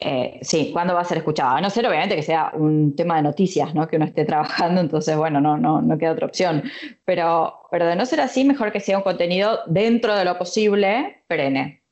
eh, 0.00 0.38
sí, 0.42 0.70
¿cuándo 0.72 0.94
va 0.94 1.00
a 1.00 1.04
ser 1.04 1.18
escuchado? 1.18 1.56
A 1.56 1.60
no 1.60 1.70
ser 1.70 1.86
obviamente 1.86 2.14
que 2.14 2.22
sea 2.22 2.52
un 2.54 2.94
tema 2.94 3.16
de 3.16 3.22
noticias, 3.22 3.74
¿no? 3.74 3.88
Que 3.88 3.96
uno 3.96 4.04
esté 4.04 4.24
trabajando, 4.24 4.80
entonces, 4.80 5.16
bueno, 5.16 5.40
no, 5.40 5.56
no, 5.56 5.82
no 5.82 5.98
queda 5.98 6.12
otra 6.12 6.26
opción. 6.26 6.62
Pero, 7.04 7.62
pero 7.70 7.86
de 7.86 7.96
no 7.96 8.06
ser 8.06 8.20
así, 8.20 8.44
mejor 8.44 8.70
que 8.72 8.80
sea 8.80 8.98
un 8.98 9.02
contenido 9.02 9.60
dentro 9.66 10.14
de 10.14 10.24
lo 10.24 10.38
posible, 10.38 11.24
perenne. 11.26 11.82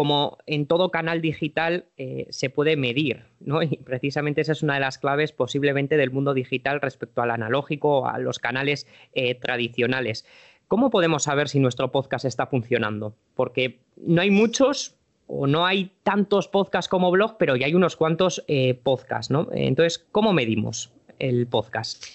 Como 0.00 0.38
en 0.46 0.64
todo 0.64 0.90
canal 0.90 1.20
digital 1.20 1.84
eh, 1.98 2.26
se 2.30 2.48
puede 2.48 2.74
medir, 2.74 3.24
¿no? 3.38 3.62
Y 3.62 3.76
precisamente 3.84 4.40
esa 4.40 4.52
es 4.52 4.62
una 4.62 4.72
de 4.72 4.80
las 4.80 4.96
claves 4.96 5.30
posiblemente 5.32 5.98
del 5.98 6.10
mundo 6.10 6.32
digital 6.32 6.80
respecto 6.80 7.20
al 7.20 7.30
analógico, 7.30 8.08
a 8.08 8.18
los 8.18 8.38
canales 8.38 8.86
eh, 9.12 9.34
tradicionales. 9.34 10.24
¿Cómo 10.68 10.88
podemos 10.88 11.24
saber 11.24 11.50
si 11.50 11.60
nuestro 11.60 11.92
podcast 11.92 12.24
está 12.24 12.46
funcionando? 12.46 13.14
Porque 13.34 13.80
no 13.98 14.22
hay 14.22 14.30
muchos, 14.30 14.96
o 15.26 15.46
no 15.46 15.66
hay 15.66 15.92
tantos 16.02 16.48
podcasts 16.48 16.88
como 16.88 17.10
blog, 17.10 17.36
pero 17.36 17.54
ya 17.56 17.66
hay 17.66 17.74
unos 17.74 17.94
cuantos 17.94 18.42
eh, 18.48 18.72
podcasts, 18.72 19.30
¿no? 19.30 19.48
Entonces, 19.52 19.98
¿cómo 19.98 20.32
medimos 20.32 20.94
el 21.18 21.46
podcast? 21.46 22.06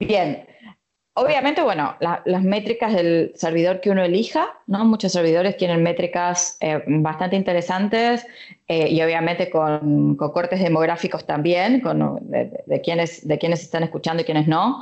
Bien, 0.00 0.46
obviamente, 1.14 1.62
bueno, 1.62 1.96
las 2.00 2.42
métricas 2.42 2.92
del 2.92 3.32
servidor 3.34 3.80
que 3.80 3.90
uno 3.90 4.02
elija, 4.02 4.48
¿no? 4.66 4.84
Muchos 4.84 5.12
servidores 5.12 5.56
tienen 5.56 5.82
métricas 5.82 6.56
eh, 6.60 6.82
bastante 6.86 7.36
interesantes 7.36 8.26
eh, 8.68 8.88
y 8.88 9.00
obviamente 9.02 9.48
con, 9.48 10.16
cortes 10.16 10.60
demográficos 10.60 11.24
también, 11.24 11.80
con, 11.80 12.18
de, 12.28 12.64
de, 12.66 12.80
quienes, 12.80 13.26
de 13.26 13.38
quienes 13.38 13.62
están 13.62 13.84
escuchando 13.84 14.22
y 14.22 14.24
quienes 14.24 14.48
no. 14.48 14.80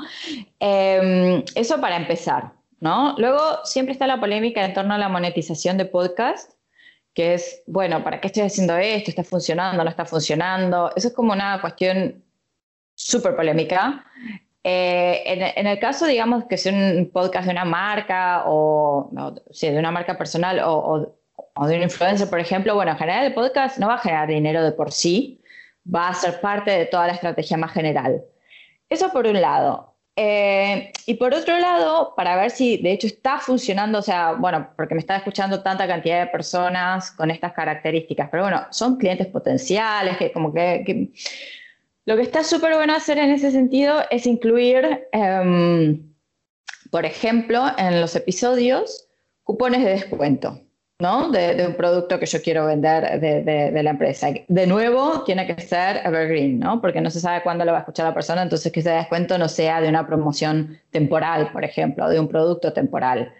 Em, 0.58 1.44
eso 1.54 1.80
para 1.80 1.96
empezar, 1.96 2.52
¿no? 2.80 3.14
Luego 3.18 3.40
siempre 3.64 3.92
está 3.92 4.06
la 4.06 4.18
polémica 4.18 4.64
en 4.64 4.74
torno 4.74 4.94
a 4.94 4.98
la 4.98 5.08
monetización 5.08 5.76
de 5.78 5.84
podcast 5.84 6.52
que 7.14 7.34
es, 7.34 7.62
bueno, 7.66 8.02
¿para 8.02 8.20
qué 8.20 8.28
estoy 8.28 8.42
haciendo 8.42 8.76
esto? 8.76 9.10
¿Está 9.10 9.22
funcionando? 9.22 9.84
¿No 9.84 9.90
está 9.90 10.06
funcionando? 10.06 10.90
Eso 10.96 11.08
es 11.08 11.14
como 11.14 11.32
una 11.32 11.60
cuestión 11.60 12.24
súper 12.94 13.36
polémica. 13.36 14.06
Eh, 14.64 15.22
en, 15.56 15.66
el 15.66 15.78
caso, 15.80 16.06
digamos, 16.06 16.44
que 16.44 16.56
sea 16.56 16.72
un 16.72 17.10
podcast 17.12 17.46
de 17.46 17.52
una 17.52 17.64
marca 17.64 18.44
o, 18.46 19.10
de 19.10 19.78
una 19.78 19.90
marca 19.90 20.16
personal 20.16 20.60
o, 20.60 21.16
o 21.54 21.66
de 21.66 21.76
un 21.76 21.82
influencer, 21.82 22.28
por 22.28 22.40
ejemplo, 22.40 22.74
bueno, 22.74 22.92
en 22.92 22.98
general 22.98 23.24
el 23.24 23.34
podcast 23.34 23.78
no 23.78 23.88
va 23.88 23.94
a 23.94 23.98
generar 23.98 24.28
dinero 24.28 24.62
de 24.62 24.72
por 24.72 24.92
sí, 24.92 25.40
va 25.92 26.08
a 26.08 26.14
ser 26.14 26.40
parte 26.40 26.70
de 26.70 26.86
toda 26.86 27.06
la 27.06 27.14
estrategia 27.14 27.56
más 27.56 27.72
general. 27.72 28.22
Eso 28.88 29.10
por 29.10 29.26
un 29.26 29.40
lado. 29.40 29.96
Eh, 30.14 30.92
y 31.06 31.14
por 31.14 31.32
otro 31.32 31.58
lado, 31.58 32.14
para 32.14 32.36
ver 32.36 32.50
si 32.50 32.76
de 32.76 32.92
hecho 32.92 33.06
está 33.06 33.38
funcionando, 33.38 33.98
o 33.98 34.02
sea, 34.02 34.32
bueno, 34.32 34.68
porque 34.76 34.94
me 34.94 35.00
está 35.00 35.16
escuchando 35.16 35.62
tanta 35.62 35.86
cantidad 35.86 36.20
de 36.20 36.26
personas 36.26 37.10
con 37.12 37.30
estas 37.30 37.52
características, 37.54 38.28
pero 38.30 38.42
bueno, 38.42 38.66
son 38.70 38.96
clientes 38.96 39.26
potenciales, 39.28 40.16
que 40.18 40.32
como 40.32 40.52
que... 40.52 41.10
lo 42.04 42.16
que 42.16 42.22
está 42.22 42.42
súper 42.42 42.74
bueno 42.74 42.94
hacer 42.94 43.18
en 43.18 43.30
ese 43.30 43.50
sentido 43.50 44.02
es 44.10 44.26
incluir, 44.26 45.06
em, 45.12 46.12
por 46.90 47.06
ejemplo, 47.06 47.64
en 47.78 48.00
los 48.00 48.16
episodios, 48.16 49.08
cupones 49.44 49.84
de 49.84 49.90
descuento. 49.90 50.60
¿no? 51.02 51.30
De, 51.30 51.66
un 51.66 51.74
producto 51.74 52.18
que 52.20 52.26
yo 52.26 52.40
quiero 52.40 52.66
vender 52.66 53.20
de, 53.20 53.82
la 53.82 53.90
empresa. 53.90 54.28
De 54.46 54.66
nuevo, 54.68 55.24
tiene 55.24 55.46
que 55.46 55.60
ser 55.60 56.00
evergreen, 56.04 56.60
¿no? 56.60 56.80
Porque 56.80 57.00
no 57.00 57.10
se 57.10 57.18
sabe 57.18 57.42
cuándo 57.42 57.64
lo 57.64 57.72
va 57.72 57.78
a 57.78 57.80
escuchar 57.80 58.06
la 58.06 58.14
persona, 58.14 58.42
entonces 58.42 58.70
que 58.70 58.80
ese 58.80 58.90
descuento 58.90 59.36
no 59.36 59.48
sea 59.48 59.80
de 59.80 59.88
una 59.88 60.06
promoción 60.06 60.78
temporal, 60.90 61.50
por 61.50 61.64
ejemplo, 61.64 62.08
de 62.08 62.20
un 62.20 62.28
producto 62.28 62.72
temporal. 62.72 63.34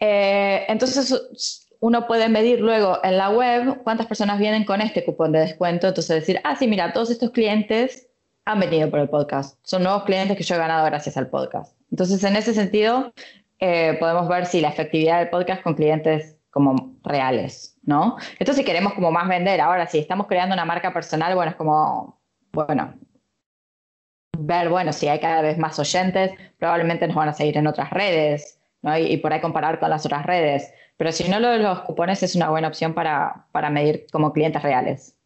Eh, 0.00 0.64
entonces, 0.66 1.69
uno 1.80 2.06
puede 2.06 2.28
medir 2.28 2.60
luego 2.60 2.98
en 3.02 3.16
la 3.16 3.30
web 3.30 3.82
cuántas 3.82 4.06
personas 4.06 4.38
vienen 4.38 4.64
con 4.64 4.80
este 4.80 5.04
cupón 5.04 5.32
de 5.32 5.40
descuento, 5.40 5.88
entonces 5.88 6.20
decir, 6.20 6.40
ah, 6.44 6.56
sí, 6.56 6.68
mira, 6.68 6.92
todos 6.92 7.10
estos 7.10 7.30
clientes 7.30 8.08
han 8.44 8.60
venido 8.60 8.90
por 8.90 9.00
el 9.00 9.08
podcast, 9.08 9.58
son 9.62 9.82
nuevos 9.82 10.04
clientes 10.04 10.36
que 10.36 10.42
yo 10.42 10.54
he 10.54 10.58
ganado 10.58 10.84
gracias 10.86 11.16
al 11.16 11.28
podcast. 11.28 11.76
Entonces, 11.90 12.22
en 12.24 12.36
ese 12.36 12.54
sentido, 12.54 13.12
eh, 13.58 13.96
podemos 13.98 14.28
ver 14.28 14.46
si 14.46 14.60
la 14.60 14.68
efectividad 14.68 15.18
del 15.18 15.30
podcast 15.30 15.62
con 15.62 15.74
clientes 15.74 16.36
como 16.50 16.96
reales, 17.04 17.76
¿no? 17.82 18.16
Esto 18.38 18.52
si 18.52 18.64
queremos 18.64 18.94
como 18.94 19.10
más 19.10 19.28
vender. 19.28 19.60
Ahora, 19.60 19.86
si 19.86 19.98
estamos 19.98 20.26
creando 20.26 20.54
una 20.54 20.64
marca 20.64 20.92
personal, 20.92 21.34
bueno, 21.34 21.50
es 21.50 21.56
como, 21.56 22.20
bueno, 22.52 22.94
ver, 24.38 24.68
bueno, 24.68 24.92
si 24.92 25.08
hay 25.08 25.20
cada 25.20 25.42
vez 25.42 25.58
más 25.58 25.78
oyentes, 25.78 26.32
probablemente 26.58 27.06
nos 27.06 27.16
van 27.16 27.28
a 27.28 27.32
seguir 27.32 27.56
en 27.56 27.66
otras 27.66 27.90
redes, 27.90 28.58
¿no? 28.82 28.96
Y, 28.98 29.16
por 29.18 29.32
ahí 29.32 29.40
comparar 29.40 29.78
con 29.78 29.90
las 29.90 30.04
otras 30.06 30.26
redes. 30.26 30.72
Pero 31.00 31.12
si 31.12 31.26
no, 31.30 31.40
lo 31.40 31.48
de 31.48 31.60
los 31.60 31.80
cupones 31.80 32.22
es 32.22 32.36
una 32.36 32.50
buena 32.50 32.68
opción 32.68 32.92
para, 32.92 33.46
para 33.52 33.70
medir 33.70 34.04
como 34.12 34.34
clientes 34.34 34.62
reales. 34.62 35.16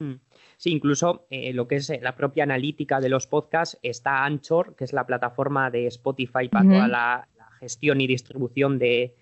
Mm. 0.00 0.16
Sí, 0.58 0.70
incluso 0.70 1.26
eh, 1.30 1.54
lo 1.54 1.66
que 1.66 1.76
es 1.76 1.88
eh, 1.88 1.98
la 2.02 2.14
propia 2.14 2.42
analítica 2.42 3.00
de 3.00 3.08
los 3.08 3.26
podcasts 3.26 3.78
está 3.82 4.26
Anchor, 4.26 4.76
que 4.76 4.84
es 4.84 4.92
la 4.92 5.06
plataforma 5.06 5.70
de 5.70 5.86
Spotify 5.86 6.48
para 6.50 6.68
toda 6.68 6.88
la, 6.88 7.28
gestión 7.58 8.02
y 8.02 8.06
distribución 8.06 8.78
de, 8.78 9.16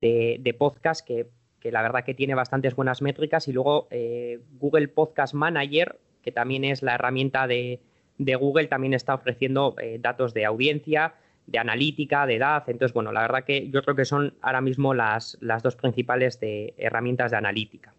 de, 0.00 0.56
podcast 0.58 1.06
que, 1.06 1.28
la 1.62 1.82
verdad 1.82 2.02
que 2.02 2.14
tiene 2.14 2.34
bastantes 2.34 2.74
buenas 2.74 3.00
métricas 3.00 3.46
y 3.46 3.52
luego 3.52 3.86
eh, 3.92 4.40
Google 4.58 4.88
Podcast 4.88 5.34
Manager, 5.34 6.00
que 6.20 6.32
también 6.32 6.64
es 6.64 6.82
la 6.82 6.96
herramienta 6.96 7.46
de, 7.46 7.80
Google, 8.18 8.66
también 8.66 8.92
está 8.92 9.14
ofreciendo 9.14 9.76
eh, 9.80 9.98
datos 10.00 10.34
de 10.34 10.46
audiencia, 10.46 11.14
de 11.48 11.58
analítica, 11.58 12.26
de 12.26 12.36
edad. 12.36 12.62
Entonces, 12.68 12.94
bueno, 12.94 13.12
la 13.12 13.22
verdad 13.22 13.44
que 13.44 13.68
yo 13.70 13.82
creo 13.82 13.96
que 13.96 14.04
son 14.04 14.34
ahora 14.40 14.60
mismo 14.60 14.94
las, 14.94 15.36
las 15.40 15.62
dos 15.62 15.76
principales 15.76 16.38
de 16.40 16.74
herramientas 16.78 17.30
de 17.30 17.36
analítica. 17.36 17.92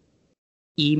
Y 0.76 0.98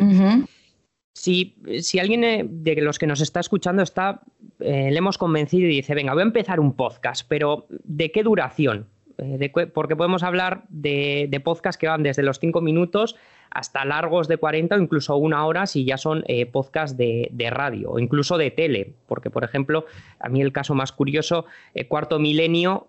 si, 1.15 1.57
si, 1.81 1.99
alguien 1.99 2.25
eh, 2.25 2.47
de 2.49 2.77
los 2.83 2.99
que 2.99 3.07
nos 3.07 3.21
está 3.21 3.41
escuchando 3.41 3.83
está, 3.83 4.23
le 4.59 4.97
hemos 4.97 5.17
convencido 5.17 5.67
y 5.67 5.77
dice, 5.77 5.95
venga, 5.95 6.13
voy 6.13 6.23
a 6.23 6.27
empezar 6.27 6.61
un 6.61 6.75
podcast, 6.75 7.27
pero 7.29 7.67
¿de 7.71 8.13
qué 8.13 8.23
duración? 8.23 8.87
Eh, 9.19 9.51
porque 9.73 9.97
podemos 9.97 10.23
hablar 10.23 10.65
de, 10.69 11.27
de 11.31 11.41
podcasts 11.41 11.79
que 11.79 11.89
van 11.89 12.03
desde 12.03 12.23
los 12.23 12.39
5 12.39 12.61
minutos 12.61 13.17
hasta 13.51 13.85
largos 13.85 14.29
de 14.29 14.37
40 14.37 14.77
o 14.77 14.79
incluso 14.79 15.17
una 15.17 15.45
hora 15.47 15.67
si 15.67 15.85
ya 15.85 15.97
son 15.97 16.25
eh, 16.27 16.47
podcasts 16.47 16.97
de, 16.97 17.31
radio 17.51 17.93
o 17.93 17.99
incluso 17.99 18.39
de 18.39 18.51
tele. 18.51 18.93
Porque, 19.07 19.31
por 19.31 19.45
ejemplo, 19.45 19.87
a 20.19 20.29
mí 20.29 20.41
el 20.41 20.53
caso 20.53 20.75
más 20.75 20.93
curioso, 20.93 21.47
eh, 21.75 21.87
Cuarto 21.87 22.19
Milenio, 22.19 22.89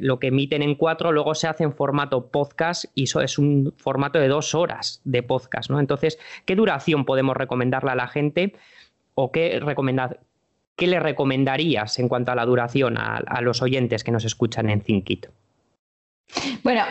lo 0.00 0.18
que 0.18 0.28
emiten 0.28 0.62
en 0.62 0.74
cuatro, 0.74 1.12
luego 1.12 1.32
se 1.36 1.46
hace 1.46 1.62
en 1.62 1.72
formato 1.72 2.26
podcast 2.26 2.86
y 2.96 3.04
eso 3.04 3.20
es 3.20 3.38
un 3.38 3.72
formato 3.76 4.18
de 4.18 4.26
dos 4.26 4.52
horas 4.52 5.00
de 5.04 5.22
podcast. 5.22 5.70
¿no? 5.70 5.78
Entonces, 5.78 6.18
¿qué 6.44 6.56
duración 6.56 7.04
podemos 7.04 7.36
recomendarle 7.36 7.92
a 7.92 7.94
la 7.94 8.08
gente 8.08 8.54
o 9.14 9.30
qué, 9.30 9.60
¿qué 10.78 10.86
le 10.86 11.00
recomendarías 11.00 11.98
en 11.98 12.08
cuanto 12.08 12.30
a 12.30 12.36
la 12.36 12.46
duración 12.46 12.96
a, 12.96 13.40
los 13.42 13.60
oyentes 13.62 14.04
que 14.04 14.12
nos 14.12 14.24
escuchan 14.24 14.70
en 14.70 14.80
ThinkIt? 14.80 15.26
Bueno, 16.62 16.84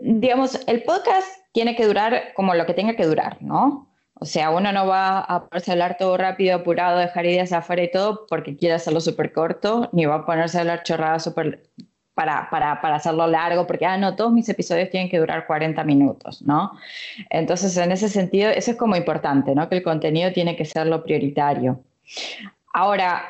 digamos, 0.00 0.58
el 0.66 0.82
podcast 0.84 1.39
tiene 1.52 1.76
que 1.76 1.86
durar 1.86 2.32
como 2.34 2.54
lo 2.54 2.66
que 2.66 2.74
tenga 2.74 2.96
que 2.96 3.06
durar, 3.06 3.38
¿no? 3.40 3.88
O 4.14 4.26
sea, 4.26 4.50
uno 4.50 4.70
no 4.72 4.86
va 4.86 5.20
a 5.20 5.48
ponerse 5.48 5.70
a 5.70 5.74
hablar 5.74 5.96
todo 5.96 6.16
rápido, 6.18 6.56
apurado, 6.56 6.98
dejar 6.98 7.24
ideas 7.24 7.52
afuera 7.52 7.82
y 7.82 7.90
todo 7.90 8.26
porque 8.28 8.54
quiere 8.54 8.74
hacerlo 8.74 9.00
súper 9.00 9.32
corto, 9.32 9.88
ni 9.92 10.04
va 10.04 10.16
a 10.16 10.26
ponerse 10.26 10.58
a 10.58 10.60
hablar 10.60 10.82
chorradas 10.82 11.24
súper 11.24 11.62
para, 12.12 12.50
para, 12.50 12.82
para, 12.82 12.96
hacerlo 12.96 13.26
largo, 13.26 13.66
porque, 13.66 13.86
ah, 13.86 13.96
no, 13.96 14.14
todos 14.14 14.30
mis 14.30 14.46
episodios 14.50 14.90
tienen 14.90 15.08
que 15.08 15.18
durar 15.18 15.46
40 15.46 15.82
minutos, 15.84 16.42
¿no? 16.42 16.72
Entonces, 17.30 17.74
en 17.78 17.92
ese 17.92 18.10
sentido, 18.10 18.50
eso 18.50 18.72
es 18.72 18.76
como 18.76 18.94
importante, 18.94 19.54
¿no? 19.54 19.70
Que 19.70 19.76
el 19.76 19.82
contenido 19.82 20.30
tiene 20.32 20.54
que 20.54 20.66
ser 20.66 20.86
lo 20.86 21.02
prioritario. 21.02 21.80
Ahora, 22.74 23.22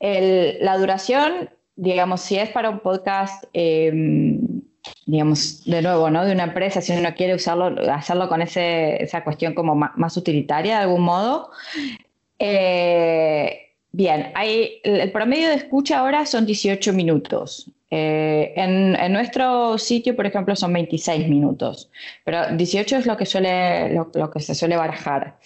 la 0.00 0.78
duración, 0.78 1.50
digamos, 1.76 2.22
si 2.22 2.38
es 2.38 2.48
para 2.48 2.70
un 2.70 2.80
podcast, 2.80 3.44
em, 3.52 4.62
digamos, 5.06 5.64
de 5.64 5.82
nuevo, 5.82 6.10
¿no? 6.10 6.24
De 6.24 6.32
una 6.32 6.44
empresa, 6.44 6.80
si 6.80 6.92
uno 6.92 7.14
quiere 7.14 7.34
usarlo, 7.34 7.74
hacerlo 7.92 8.28
con 8.28 8.42
esa 8.42 9.24
cuestión 9.24 9.54
como 9.54 9.74
más, 9.74 10.16
utilitaria 10.16 10.76
de 10.76 10.82
algún 10.82 11.02
modo. 11.02 11.50
Eh, 12.38 13.74
bien, 13.92 14.32
hay, 14.34 14.80
el 14.84 15.10
promedio 15.12 15.48
de 15.48 15.56
escucha 15.56 15.98
ahora 15.98 16.26
son 16.26 16.46
18 16.46 16.92
minutos. 16.92 17.70
Eh, 17.90 18.52
en, 18.56 19.12
nuestro 19.12 19.76
sitio, 19.76 20.14
por 20.14 20.26
ejemplo, 20.26 20.54
son 20.54 20.72
26 20.72 21.28
minutos, 21.28 21.90
pero 22.24 22.56
18 22.56 22.98
es 22.98 23.06
lo 23.06 23.16
que, 23.16 23.26
suele, 23.26 23.92
lo 23.92 24.30
que 24.30 24.40
se 24.40 24.54
suele 24.54 24.76
barajar. 24.76 25.38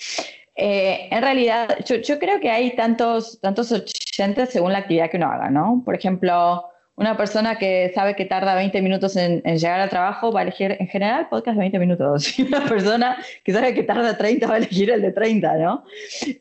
Eh, 0.56 1.08
en 1.10 1.22
realidad, 1.22 1.78
yo, 1.84 2.18
creo 2.18 2.38
que 2.40 2.50
hay 2.50 2.76
tantos, 2.76 3.40
tantos 3.40 3.72
oyentes 3.72 4.50
según 4.50 4.72
la 4.72 4.78
actividad 4.78 5.10
que 5.10 5.16
uno 5.16 5.26
haga, 5.26 5.50
¿no? 5.50 5.82
Por 5.84 5.96
ejemplo, 5.96 6.64
una 6.96 7.16
persona 7.16 7.59
que 7.59 7.90
sabe 7.94 8.14
que 8.14 8.24
tarda 8.24 8.54
20 8.54 8.80
minutos 8.80 9.16
en, 9.16 9.42
llegar 9.42 9.80
al 9.80 9.90
trabajo 9.90 10.30
va 10.30 10.40
a 10.40 10.42
elegir 10.44 10.76
en 10.78 10.87
general 10.87 11.28
podcast 11.28 11.57
de 11.57 11.61
20 11.61 11.78
minutos. 11.78 12.38
Y 12.38 12.42
una 12.42 12.64
persona 12.64 13.16
que 13.42 13.52
sabe 13.52 13.74
que 13.74 13.83
tarda 13.83 14.16
30 14.16 14.46
va 14.46 14.54
a 14.54 14.59
elegir 14.59 14.90
el 14.90 15.02
de 15.02 15.12
30, 15.12 15.57
¿no? 15.57 15.85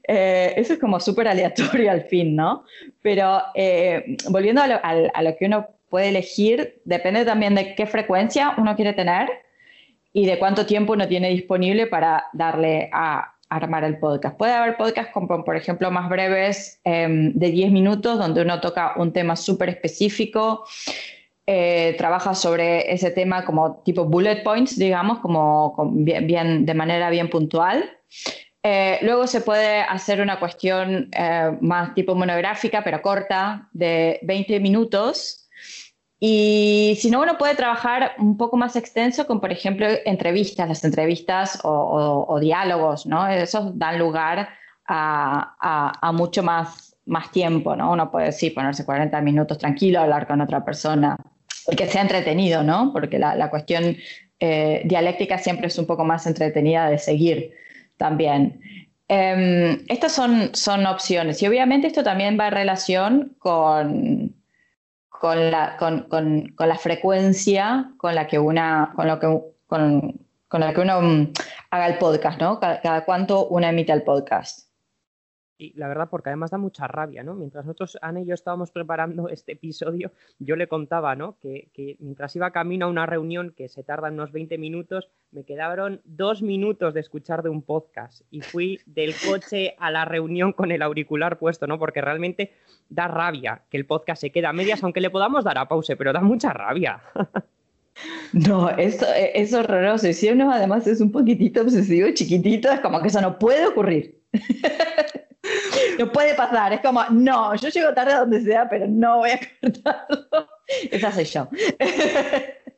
Eh, 0.08 0.54
eso 0.56 0.74
es 0.74 0.80
como 0.80 1.00
súper 1.00 1.28
aleatorio 1.28 1.92
al 1.92 2.04
fin, 2.04 2.36
¿no? 2.36 2.66
Pero 3.02 3.42
eh, 3.56 4.18
volviendo 4.30 4.62
a 4.62 4.68
lo, 4.68 4.80
a 4.84 5.22
lo 5.22 5.36
que 5.36 5.46
uno 5.46 5.68
puede 5.90 6.10
elegir, 6.10 6.82
depende 6.86 7.26
también 7.26 7.56
de 7.56 7.76
qué 7.76 7.86
frecuencia 7.86 8.54
uno 8.58 8.76
quiere 8.76 8.94
tener 8.94 9.30
y 10.14 10.28
de 10.28 10.38
cuánto 10.38 10.66
tiempo 10.66 10.94
uno 10.94 11.08
tiene 11.08 11.30
disponible 11.30 11.88
para 11.88 12.26
darle 12.34 12.90
a, 12.94 13.33
armar 13.56 13.84
el 13.84 13.98
podcast. 13.98 14.38
Puede 14.38 14.54
haber 14.54 14.78
podcasts 14.78 15.14
como, 15.14 15.44
por 15.44 15.56
ejemplo, 15.56 15.90
más 15.92 16.10
breves 16.10 16.80
em, 16.84 17.34
de 17.34 17.52
10 17.52 17.72
minutos, 17.72 18.18
donde 18.18 18.42
uno 18.42 18.60
toca 18.62 18.94
un 18.98 19.12
tema 19.14 19.36
súper 19.36 19.70
específico, 19.70 20.66
eh, 21.46 21.96
trabaja 21.98 22.36
sobre 22.36 22.92
ese 22.94 23.12
tema 23.12 23.44
como 23.44 23.82
tipo 23.84 24.06
bullet 24.06 24.44
points, 24.44 24.78
digamos, 24.78 25.20
como, 25.20 25.76
bien, 25.94 26.66
de 26.66 26.74
manera 26.74 27.10
bien 27.10 27.30
puntual. 27.30 27.90
Eh, 28.66 29.00
luego 29.02 29.28
se 29.28 29.42
puede 29.42 29.82
hacer 29.82 30.22
una 30.22 30.40
cuestión 30.40 31.10
eh, 31.12 31.58
más 31.60 31.94
tipo 31.96 32.16
monográfica, 32.16 32.82
pero 32.82 33.02
corta, 33.02 33.68
de 33.74 34.20
20 34.24 34.62
minutos, 34.62 35.43
y 36.26 36.96
si 37.02 37.12
no, 37.12 37.22
uno 37.22 37.38
puede 37.38 37.54
trabajar 37.54 38.14
un 38.18 38.38
poco 38.38 38.56
más 38.56 38.78
extenso 38.78 39.28
con, 39.28 39.42
por 39.42 39.52
ejemplo, 39.52 39.86
entrevistas, 40.06 40.70
las 40.70 40.86
entrevistas 40.86 41.60
o, 41.66 42.40
diálogos, 42.40 43.06
¿no? 43.06 43.28
Esos 43.28 43.78
dan 43.78 44.00
lugar 44.00 44.48
a, 44.88 46.12
mucho 46.14 46.42
más, 46.42 46.96
más 47.06 47.30
tiempo, 47.30 47.76
¿no? 47.76 47.92
Uno 47.92 48.10
puede, 48.10 48.32
sí, 48.32 48.52
ponerse 48.52 48.86
40 48.86 49.20
minutos 49.20 49.58
tranquilo, 49.58 50.00
hablar 50.00 50.26
con 50.26 50.40
otra 50.40 50.64
persona, 50.64 51.18
que 51.76 51.88
sea 51.88 52.04
entretenido, 52.04 52.64
¿no? 52.64 52.94
Porque 52.94 53.20
la, 53.20 53.50
cuestión 53.50 53.98
eh, 54.40 54.82
dialéctica 54.86 55.38
siempre 55.38 55.68
es 55.68 55.78
un 55.78 55.86
poco 55.86 56.06
más 56.06 56.26
entretenida 56.26 56.90
de 56.90 57.00
seguir 57.00 57.52
también. 57.98 58.62
Em, 59.10 59.84
estas 59.90 60.14
son, 60.14 60.52
son 60.54 60.86
opciones 60.86 61.44
y 61.44 61.48
obviamente 61.48 61.88
esto 61.88 62.02
también 62.02 62.40
va 62.40 62.48
en 62.48 62.54
relación 62.54 63.36
con 63.40 64.23
con 65.24 65.52
la, 65.52 65.78
con, 65.78 66.02
con, 66.10 66.54
la 66.68 66.78
frecuencia 66.78 67.94
con 67.96 68.14
la 68.14 68.28
que 68.28 68.38
una, 68.38 68.92
con 68.94 69.08
lo 69.08 69.22
que, 69.22 69.28
con, 69.68 70.20
con 70.50 70.60
la 70.60 70.74
que 70.74 70.82
uno 70.82 71.02
mm, 71.02 71.32
haga 71.72 71.88
el 71.88 71.98
podcast, 71.98 72.42
¿no? 72.42 72.60
Cada, 72.60 72.82
cada, 72.82 73.06
cuánto 73.06 73.48
uno 73.48 73.66
emite 73.66 73.94
el 73.94 74.04
podcast. 74.04 74.68
Y 75.58 75.74
la 75.78 75.88
verdad, 75.88 76.10
porque 76.10 76.30
además 76.30 76.52
da 76.52 76.58
mucha 76.58 76.88
rabia, 76.88 77.24
¿no? 77.24 77.36
Mientras 77.36 77.66
nosotros, 77.66 77.98
Ana 78.02 78.22
y 78.22 78.26
yo 78.26 78.34
estábamos 78.34 78.72
preparando 78.72 79.28
este 79.30 79.54
episodio, 79.54 80.12
yo 80.40 80.56
le 80.56 80.68
contaba, 80.68 81.16
¿no? 81.16 81.38
Que, 81.40 81.70
mientras 82.00 82.36
iba 82.36 82.52
camino 82.52 82.86
a 82.86 82.90
una 82.90 83.06
reunión 83.06 83.54
que 83.56 83.70
se 83.70 83.84
tarda 83.84 84.10
unos 84.10 84.32
20 84.32 84.58
minutos, 84.58 85.10
me 85.32 85.44
quedaron 85.44 86.02
dos 86.06 86.42
minutos 86.42 86.94
de 86.94 87.00
escuchar 87.00 87.44
de 87.44 87.50
un 87.50 87.62
podcast 87.62 88.22
y 88.32 88.42
fui 88.42 88.80
del 88.86 89.14
coche 89.28 89.76
a 89.80 89.92
la 89.92 90.06
reunión 90.06 90.54
con 90.54 90.72
el 90.72 90.82
auricular 90.82 91.38
puesto, 91.38 91.68
¿no? 91.68 91.78
Porque 91.78 92.02
realmente 92.02 92.54
da 92.90 93.08
rabia 93.08 93.64
que 93.70 93.78
el 93.78 93.86
podcast 93.86 94.22
se 94.22 94.32
quede 94.32 94.48
a 94.48 94.54
medias, 94.54 94.84
aunque 94.84 95.02
le 95.02 95.10
podamos 95.10 95.44
dar 95.44 95.58
a 95.58 95.68
pause, 95.68 95.96
pero 95.96 96.14
da 96.14 96.22
mucha 96.22 96.52
rabia. 96.52 97.02
No, 98.34 98.70
eso 98.72 99.06
es 99.14 99.54
horroroso. 99.54 100.08
Y 100.08 100.14
si 100.14 100.30
uno 100.30 100.52
además 100.52 100.88
es 100.88 101.00
un 101.00 101.12
poquitito 101.12 101.62
obsesivo, 101.62 102.10
chiquitito, 102.12 102.72
es 102.72 102.80
como 102.80 103.00
que 103.02 103.08
eso 103.10 103.22
no 103.22 103.38
puede 103.38 103.68
ocurrir. 103.68 104.20
No 106.00 106.12
puede 106.12 106.36
pasar. 106.36 106.74
Es 106.74 106.82
como, 106.82 107.04
no, 107.12 107.56
yo 107.56 107.70
llego 107.70 107.94
tarde 107.94 108.14
a 108.14 108.20
donde 108.20 108.42
sea, 108.42 108.70
pero 108.70 108.88
no 108.88 109.18
voy 109.20 109.32
a 109.32 109.40
cortarlo. 109.62 110.50
Esa 110.92 111.12
soy 111.12 111.26
yo. 111.26 111.48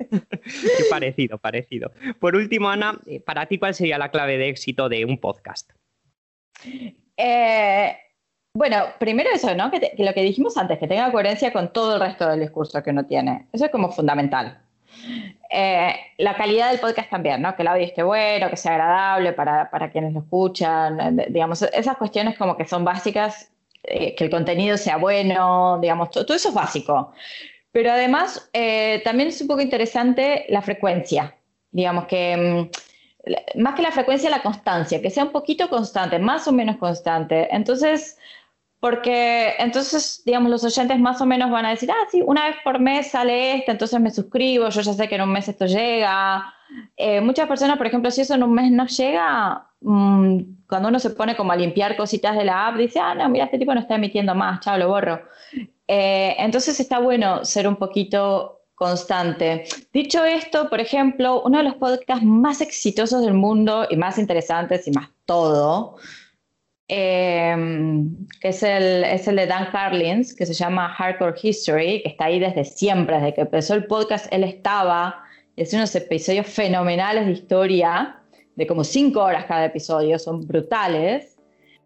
Qué 0.10 0.84
parecido, 0.89 1.38
parecido. 1.38 1.91
Por 2.19 2.36
último, 2.36 2.69
Ana, 2.69 2.99
eh, 3.06 3.19
para 3.19 3.45
ti, 3.45 3.58
¿cuál 3.58 3.73
sería 3.73 3.97
la 3.97 4.12
clave 4.12 4.38
de 4.38 4.49
éxito 4.49 4.89
de 4.89 5.06
un 5.06 5.17
podcast? 5.19 5.71
Eh, 7.17 7.97
bueno, 8.54 8.78
primero 8.99 9.30
eso, 9.34 9.54
¿no? 9.56 9.71
Que, 9.71 9.80
que, 9.80 10.04
lo 10.04 10.13
que 10.13 10.21
dijimos 10.21 10.58
antes, 10.58 10.80
que 10.80 10.88
tenga 10.88 11.12
coherencia 11.12 11.51
con 11.51 11.73
todo 11.73 11.95
el 11.95 12.01
resto 12.01 12.28
del 12.30 12.39
discurso 12.41 12.82
que 12.84 12.91
uno 12.91 13.06
tiene. 13.06 13.47
Eso 13.51 13.65
es 13.65 13.71
como 13.71 13.91
fundamental. 13.91 14.62
Eh, 15.50 15.96
la 16.18 16.36
calidad 16.36 16.72
del 16.72 16.80
podcast 16.80 17.10
también, 17.10 17.42
¿no? 17.42 17.56
Que 17.56 17.62
el 17.62 17.68
audio 17.68 17.86
esté 17.86 18.04
bueno, 18.04 18.50
que 18.50 18.58
sea 18.58 18.72
agradable 18.74 19.34
para, 19.34 19.70
para 19.70 19.92
quienes 19.92 20.14
lo 20.14 20.22
escuchan, 20.22 21.24
digamos, 21.30 21.62
esas 21.62 21.98
cuestiones 21.98 22.38
como 22.38 22.58
que 22.58 22.66
son 22.66 22.84
básicas, 22.84 23.52
eh, 23.84 24.16
que 24.16 24.24
el 24.24 24.30
contenido 24.30 24.78
sea 24.78 24.98
bueno, 24.98 25.80
digamos, 25.80 26.10
todo, 26.10 26.34
eso 26.34 26.50
es 26.50 26.56
básico. 26.56 27.14
Pero 27.72 27.92
además, 27.92 28.50
eh, 28.54 29.02
también 29.04 29.30
es 29.30 29.42
un 29.42 29.48
poco 29.48 29.62
interesante 29.62 30.46
la 30.50 30.62
frecuencia, 30.62 31.36
digamos 31.72 32.06
que 32.06 32.38
mm, 32.38 33.60
más 33.62 33.76
que 33.76 33.82
la 33.82 33.92
frecuencia, 33.92 34.30
la 34.30 34.42
constancia, 34.42 35.02
que 35.02 35.10
sea 35.10 35.26
un 35.26 35.32
poquito 35.32 35.70
constante, 35.70 36.20
más 36.20 36.48
o 36.48 36.52
menos 36.52 36.78
constante. 36.78 37.48
Entonces, 37.54 38.18
porque 38.86 39.56
entonces, 39.58 40.21
digamos, 40.28 40.52
los 40.52 40.63
oyentes 40.63 41.00
más 41.00 41.19
o 41.19 41.26
menos 41.26 41.50
van 41.50 41.65
a 41.65 41.71
decir, 41.71 41.89
ah, 41.89 42.08
sí, 42.12 42.21
una 42.24 42.45
vez 42.45 42.58
por 42.63 42.80
mes 42.80 43.10
sale 43.10 43.56
este, 43.56 43.71
entonces 43.71 44.00
me 44.00 44.12
suscribo, 44.12 44.69
yo 44.69 44.82
ya 44.82 44.93
sé 44.93 45.10
que 45.10 45.15
en 45.15 45.24
un 45.24 45.32
mes 45.32 45.48
esto 45.48 45.65
llega. 45.65 46.54
Eh, 46.95 47.19
muchas 47.19 47.48
personas, 47.48 47.80
por 47.80 47.88
ejemplo, 47.88 48.12
si 48.12 48.21
eso 48.21 48.36
en 48.36 48.43
un 48.43 48.54
mes 48.54 48.71
no 48.71 48.86
llega, 48.86 49.71
mm, 49.82 50.39
cuando 50.69 50.89
uno 50.89 51.00
se 51.00 51.10
pone 51.10 51.36
como 51.36 51.52
a 51.52 51.56
limpiar 51.56 51.98
cositas 51.98 52.38
de 52.38 52.45
la 52.45 52.67
app, 52.67 52.78
dice, 52.78 53.00
ah, 53.00 53.15
no, 53.15 53.28
mira, 53.28 53.45
este 53.45 53.58
tipo 53.58 53.74
no 53.74 53.80
está 53.80 53.95
emitiendo 53.95 54.36
más, 54.36 54.60
chao, 54.60 54.78
lo 54.78 54.88
borro. 54.88 55.19
Eh, 55.88 56.36
entonces 56.38 56.80
está 56.80 57.00
bueno 57.00 57.43
ser 57.43 57.67
un 57.67 57.78
poquito 57.78 58.65
constante. 58.76 59.63
Dicho 59.93 60.24
esto, 60.24 60.69
por 60.69 60.80
ejemplo, 60.80 61.41
uno 61.41 61.58
de 61.58 61.63
los 61.63 61.76
podcasts 61.78 62.24
más 62.24 62.62
exitosos 62.62 63.24
del 63.24 63.34
mundo 63.34 63.88
y 63.89 63.95
más 63.95 64.19
interesantes 64.19 64.88
y 64.88 64.91
más 64.91 65.10
todo, 65.26 65.95
Em, 66.88 68.28
que 68.39 68.50
es 68.50 68.62
el, 68.62 69.04
es 69.06 69.28
el 69.28 69.38
de 69.38 69.48
Dan 69.48 69.71
Carlins, 69.71 70.36
que 70.36 70.45
se 70.45 70.54
llama 70.54 70.89
Hardcore 70.89 71.36
History, 71.41 72.04
que 72.04 72.10
está 72.10 72.26
ahí 72.26 72.39
desde 72.39 72.63
siempre, 72.63 73.15
desde 73.17 73.34
que 73.34 73.41
empezó 73.41 73.74
el 73.74 73.86
podcast, 73.86 74.28
él 74.32 74.43
estaba, 74.43 75.24
y 75.56 75.76
unos 75.76 75.95
episodios 75.95 76.45
fenomenales 76.45 77.26
de 77.26 77.32
historia, 77.32 78.17
de 78.56 78.67
como 78.67 78.84
cinco 78.84 79.24
horas 79.24 79.45
cada 79.45 79.65
episodio, 79.65 80.19
son 80.19 80.45
brutales, 80.45 81.38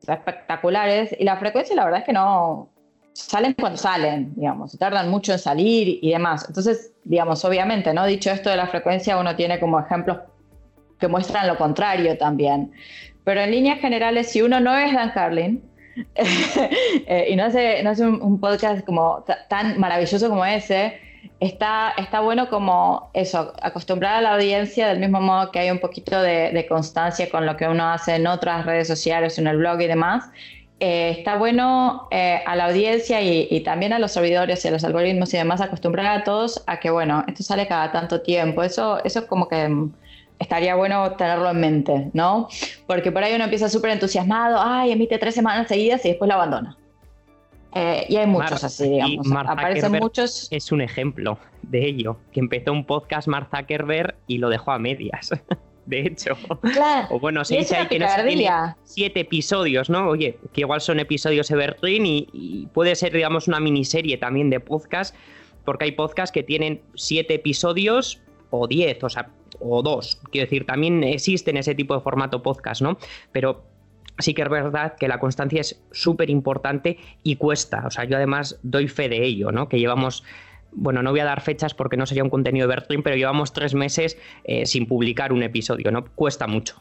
espectaculares, 0.05 1.15
y 1.17 1.23
la 1.23 1.37
frecuencia 1.37 1.75
la 1.75 1.85
verdad 1.85 2.01
es 2.01 2.05
que 2.05 2.13
no, 2.13 2.69
salen 3.13 3.53
cuando 3.53 3.77
salen, 3.77 4.33
digamos, 4.35 4.77
tardan 4.77 5.09
mucho 5.09 5.31
en 5.31 5.39
salir 5.39 5.99
y 6.01 6.11
demás. 6.11 6.45
Entonces, 6.47 6.93
digamos, 7.03 7.43
obviamente, 7.45 7.93
¿no? 7.93 8.05
Dicho 8.05 8.31
esto 8.31 8.49
de 8.49 8.57
la 8.57 8.67
frecuencia, 8.67 9.17
uno 9.17 9.35
tiene 9.35 9.59
como 9.59 9.79
ejemplos 9.79 10.17
que 10.99 11.07
muestran 11.07 11.47
lo 11.47 11.57
contrario 11.57 12.17
también. 12.17 12.71
Pero 13.29 13.41
en 13.41 13.51
líneas 13.51 13.79
generales, 13.79 14.31
si 14.31 14.41
uno 14.41 14.59
no 14.59 14.75
es 14.75 14.91
Dan 14.91 15.11
Carlin 15.11 15.61
eh, 16.15 17.27
y 17.29 17.35
no 17.35 17.43
hace, 17.43 17.83
no 17.83 17.91
hace 17.91 18.03
un, 18.03 18.39
podcast 18.39 18.83
como 18.83 19.23
tan 19.49 19.79
maravilloso 19.79 20.29
como 20.29 20.43
ese, 20.43 20.99
está, 21.39 21.93
está 21.99 22.21
bueno 22.21 22.49
como 22.49 23.11
eso, 23.13 23.53
acostumbrar 23.61 24.15
a 24.15 24.21
la 24.21 24.33
audiencia 24.33 24.87
del 24.87 24.97
mismo 24.97 25.21
modo 25.21 25.51
que 25.51 25.59
hay 25.59 25.69
un 25.69 25.77
poquito 25.77 26.19
de, 26.19 26.65
constancia 26.67 27.29
con 27.29 27.45
lo 27.45 27.55
que 27.55 27.67
uno 27.67 27.87
hace 27.87 28.15
en 28.15 28.25
otras 28.25 28.65
redes 28.65 28.87
sociales, 28.87 29.37
en 29.37 29.45
el 29.45 29.57
blog 29.57 29.79
y 29.81 29.85
demás. 29.85 30.31
Eh, 30.79 31.11
está 31.19 31.37
bueno 31.37 32.07
eh, 32.09 32.41
a 32.47 32.55
la 32.55 32.65
audiencia 32.65 33.21
y, 33.21 33.47
y, 33.51 33.59
también 33.59 33.93
a 33.93 33.99
los 33.99 34.11
servidores 34.11 34.65
y 34.65 34.69
a 34.69 34.71
los 34.71 34.83
algoritmos 34.83 35.31
y 35.35 35.37
demás 35.37 35.61
acostumbrar 35.61 36.07
a 36.07 36.23
todos 36.23 36.63
a 36.65 36.79
que, 36.79 36.89
bueno, 36.89 37.23
esto 37.27 37.43
sale 37.43 37.67
cada 37.67 37.91
tanto 37.91 38.21
tiempo. 38.21 38.63
Eso, 38.63 38.97
eso 39.05 39.19
es 39.19 39.25
como 39.27 39.47
que 39.47 39.69
estaría 40.39 40.75
bueno 40.75 41.11
tenerlo 41.11 41.49
en 41.49 41.59
mente, 41.59 42.09
¿no? 42.13 42.47
Porque 42.87 43.11
por 43.11 43.23
ahí 43.23 43.35
uno 43.35 43.43
empieza 43.43 43.69
súper 43.69 43.91
entusiasmado, 43.91 44.57
ay, 44.59 44.91
emite 44.91 45.17
tres 45.17 45.35
semanas 45.35 45.67
seguidas 45.67 46.03
y 46.05 46.09
después 46.09 46.27
lo 46.27 46.35
abandona. 46.35 46.77
Eh, 47.75 48.05
y 48.09 48.15
hay 48.15 48.25
muchos 48.25 48.63
así, 48.63 48.89
digamos. 48.89 49.27
Aparecen 49.31 49.91
muchos. 49.91 50.47
Es 50.49 50.71
un 50.71 50.81
ejemplo 50.81 51.37
de 51.61 51.85
ello, 51.85 52.17
que 52.31 52.39
empezó 52.39 52.71
un 52.71 52.85
podcast 52.85 53.27
Mark 53.27 53.49
Zuckerberg 53.55 54.15
y 54.25 54.39
lo 54.39 54.49
dejó 54.49 54.71
a 54.71 54.79
medias. 54.79 55.29
de 55.85 56.01
hecho. 56.01 56.37
Claro. 56.73 57.07
O 57.11 57.19
bueno, 57.19 57.43
se 57.43 57.57
dice 57.57 57.75
que 57.89 57.99
no 57.99 58.07
siete 58.83 59.19
episodios, 59.19 59.89
¿no? 59.89 60.07
Oye, 60.07 60.39
que 60.53 60.61
igual 60.61 60.81
son 60.81 60.99
episodios 60.99 61.51
evergreen 61.51 62.05
y, 62.05 62.27
y 62.31 62.67
puede 62.67 62.95
ser, 62.95 63.11
digamos, 63.11 63.47
una 63.47 63.59
miniserie 63.59 64.17
también 64.17 64.49
de 64.49 64.59
podcast, 64.59 65.15
porque 65.65 65.85
hay 65.85 65.91
podcasts 65.91 66.31
que 66.31 66.43
tienen 66.43 66.81
siete 66.95 67.35
episodios 67.35 68.21
o 68.49 68.67
diez, 68.67 69.03
o 69.03 69.09
sea, 69.09 69.29
o 69.59 69.81
dos. 69.81 70.19
Quiero 70.31 70.45
decir, 70.45 70.65
también 70.65 71.03
existe 71.03 71.51
en 71.51 71.57
ese 71.57 71.75
tipo 71.75 71.95
de 71.95 72.01
formato 72.01 72.41
podcast, 72.41 72.81
¿no? 72.81 72.97
Pero 73.31 73.63
sí 74.17 74.33
que 74.33 74.41
es 74.41 74.49
verdad 74.49 74.95
que 74.95 75.07
la 75.07 75.19
constancia 75.19 75.61
es 75.61 75.81
súper 75.91 76.29
importante 76.29 76.97
y 77.23 77.37
cuesta. 77.37 77.83
O 77.85 77.91
sea, 77.91 78.05
yo 78.05 78.17
además 78.17 78.59
doy 78.63 78.87
fe 78.87 79.09
de 79.09 79.25
ello, 79.25 79.51
¿no? 79.51 79.69
Que 79.69 79.79
llevamos. 79.79 80.23
Bueno, 80.71 81.01
no 81.01 81.09
voy 81.09 81.19
a 81.19 81.25
dar 81.25 81.41
fechas 81.41 81.73
porque 81.73 81.97
no 81.97 82.05
sería 82.05 82.23
un 82.23 82.29
contenido 82.29 82.67
de 82.67 82.75
Bertrim, 82.75 83.01
pero 83.01 83.15
llevamos 83.15 83.53
tres 83.53 83.73
meses 83.73 84.17
eh, 84.43 84.67
sin 84.67 84.85
publicar 84.85 85.33
un 85.33 85.41
episodio, 85.41 85.91
¿no? 85.91 86.05
Cuesta 86.13 86.45
mucho. 86.45 86.79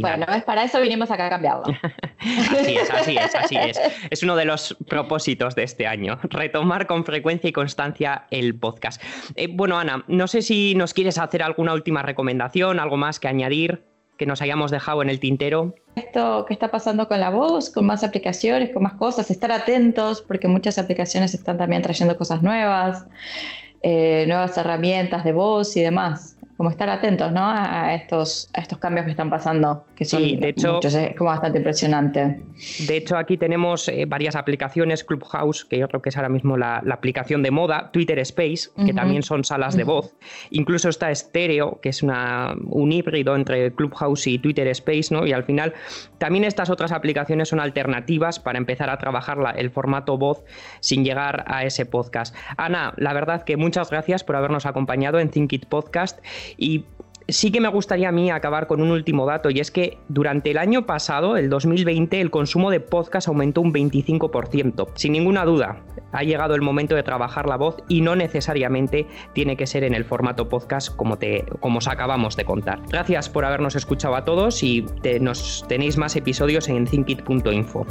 Bueno, 0.00 0.26
es 0.34 0.44
para 0.44 0.64
eso 0.64 0.80
vinimos 0.80 1.10
acá 1.10 1.26
a 1.26 1.30
cambiarlo. 1.30 1.64
así 2.20 2.76
es, 2.76 2.90
así 2.90 3.16
es, 3.16 3.34
así 3.34 3.56
es. 3.56 3.80
Es 4.10 4.22
uno 4.22 4.36
de 4.36 4.44
los 4.44 4.76
propósitos 4.88 5.54
de 5.54 5.64
este 5.64 5.86
año, 5.86 6.18
retomar 6.22 6.86
con 6.86 7.04
frecuencia 7.04 7.48
y 7.48 7.52
constancia 7.52 8.26
el 8.30 8.54
podcast. 8.54 9.02
Eh, 9.34 9.48
bueno, 9.50 9.78
Ana, 9.78 10.04
no 10.06 10.28
sé 10.28 10.42
si 10.42 10.74
nos 10.74 10.94
quieres 10.94 11.18
hacer 11.18 11.42
alguna 11.42 11.74
última 11.74 12.02
recomendación, 12.02 12.78
algo 12.78 12.96
más 12.96 13.18
que 13.18 13.28
añadir 13.28 13.82
que 14.16 14.26
nos 14.26 14.40
hayamos 14.42 14.70
dejado 14.70 15.02
en 15.02 15.10
el 15.10 15.18
tintero. 15.18 15.74
Esto 15.96 16.44
que 16.46 16.54
está 16.54 16.70
pasando 16.70 17.08
con 17.08 17.18
la 17.18 17.30
voz, 17.30 17.70
con 17.70 17.84
más 17.86 18.04
aplicaciones, 18.04 18.70
con 18.70 18.84
más 18.84 18.94
cosas, 18.94 19.28
estar 19.30 19.50
atentos 19.50 20.22
porque 20.22 20.46
muchas 20.46 20.78
aplicaciones 20.78 21.34
están 21.34 21.58
también 21.58 21.82
trayendo 21.82 22.16
cosas 22.16 22.42
nuevas, 22.42 23.06
eh, 23.82 24.24
nuevas 24.28 24.56
herramientas 24.56 25.24
de 25.24 25.32
voz 25.32 25.76
y 25.76 25.82
demás 25.82 26.33
como 26.56 26.70
estar 26.70 26.88
atentos 26.88 27.32
¿no? 27.32 27.42
a, 27.44 27.94
estos, 27.94 28.48
a 28.54 28.60
estos 28.60 28.78
cambios 28.78 29.04
que 29.04 29.10
están 29.10 29.28
pasando, 29.28 29.84
que 29.96 30.04
son 30.04 30.22
de 30.22 30.48
hecho, 30.50 30.74
muchos, 30.74 30.94
es 30.94 31.16
como 31.16 31.30
bastante 31.30 31.58
impresionante. 31.58 32.40
De 32.86 32.96
hecho, 32.96 33.16
aquí 33.16 33.36
tenemos 33.36 33.88
eh, 33.88 34.04
varias 34.06 34.36
aplicaciones, 34.36 35.02
Clubhouse, 35.02 35.64
que 35.64 35.78
yo 35.78 35.88
creo 35.88 36.00
que 36.00 36.10
es 36.10 36.16
ahora 36.16 36.28
mismo 36.28 36.56
la, 36.56 36.82
aplicación 36.94 37.42
de 37.42 37.50
moda, 37.50 37.90
Twitter 37.92 38.20
Space, 38.20 38.70
que 38.86 38.92
también 38.92 39.24
son 39.24 39.42
salas 39.42 39.76
de 39.76 39.82
voz, 39.82 40.14
incluso 40.50 40.88
está 40.88 41.12
Stereo, 41.12 41.80
que 41.82 41.88
es 41.88 42.04
una, 42.04 42.54
un 42.66 42.92
híbrido 42.92 43.34
entre 43.34 43.74
Clubhouse 43.74 44.28
y 44.28 44.38
Twitter 44.38 44.68
Space, 44.68 45.12
¿no? 45.12 45.26
y 45.26 45.32
al 45.32 45.42
final 45.42 45.74
también 46.18 46.44
estas 46.44 46.70
otras 46.70 46.92
aplicaciones 46.92 47.48
son 47.48 47.58
alternativas 47.58 48.38
para 48.38 48.58
empezar 48.58 48.90
a 48.90 48.98
trabajar 48.98 49.38
el 49.56 49.70
formato 49.70 50.16
voz 50.16 50.44
sin 50.80 51.04
llegar 51.04 51.44
a 51.48 51.64
ese 51.64 51.84
podcast. 51.84 52.34
Ana, 52.56 52.94
la 52.96 53.12
verdad 53.12 53.42
que 53.42 53.56
muchas 53.56 53.90
gracias 53.90 54.22
por 54.22 54.36
habernos 54.36 54.66
acompañado 54.66 55.18
en 55.18 55.30
Think 55.30 55.52
It 55.52 55.66
Podcast 55.66 56.20
y 56.56 56.84
sí 57.28 57.50
que 57.50 57.60
me 57.60 57.68
gustaría 57.68 58.08
a 58.08 58.12
mí 58.12 58.30
acabar 58.30 58.66
con 58.66 58.80
un 58.80 58.90
último 58.90 59.26
dato 59.26 59.50
y 59.50 59.60
es 59.60 59.70
que 59.70 59.98
durante 60.08 60.50
el 60.50 60.58
año 60.58 60.86
pasado, 60.86 61.36
el 61.36 61.48
2020, 61.48 62.20
el 62.20 62.30
consumo 62.30 62.70
de 62.70 62.80
podcast 62.80 63.28
aumentó 63.28 63.60
un 63.60 63.72
25%. 63.72 64.88
Sin 64.94 65.12
ninguna 65.12 65.44
duda, 65.44 65.82
ha 66.12 66.22
llegado 66.22 66.54
el 66.54 66.62
momento 66.62 66.94
de 66.94 67.02
trabajar 67.02 67.48
la 67.48 67.56
voz 67.56 67.76
y 67.88 68.00
no 68.00 68.16
necesariamente 68.16 69.06
tiene 69.32 69.56
que 69.56 69.66
ser 69.66 69.84
en 69.84 69.94
el 69.94 70.04
formato 70.04 70.48
podcast 70.48 70.94
como, 70.94 71.18
te, 71.18 71.44
como 71.60 71.78
os 71.78 71.88
acabamos 71.88 72.36
de 72.36 72.44
contar. 72.44 72.80
Gracias 72.88 73.28
por 73.28 73.44
habernos 73.44 73.74
escuchado 73.74 74.16
a 74.16 74.24
todos 74.24 74.62
y 74.62 74.84
nos 75.20 75.64
tenéis 75.68 75.96
más 75.96 76.16
episodios 76.16 76.68
en 76.68 76.84
thinkit.info. 76.86 77.86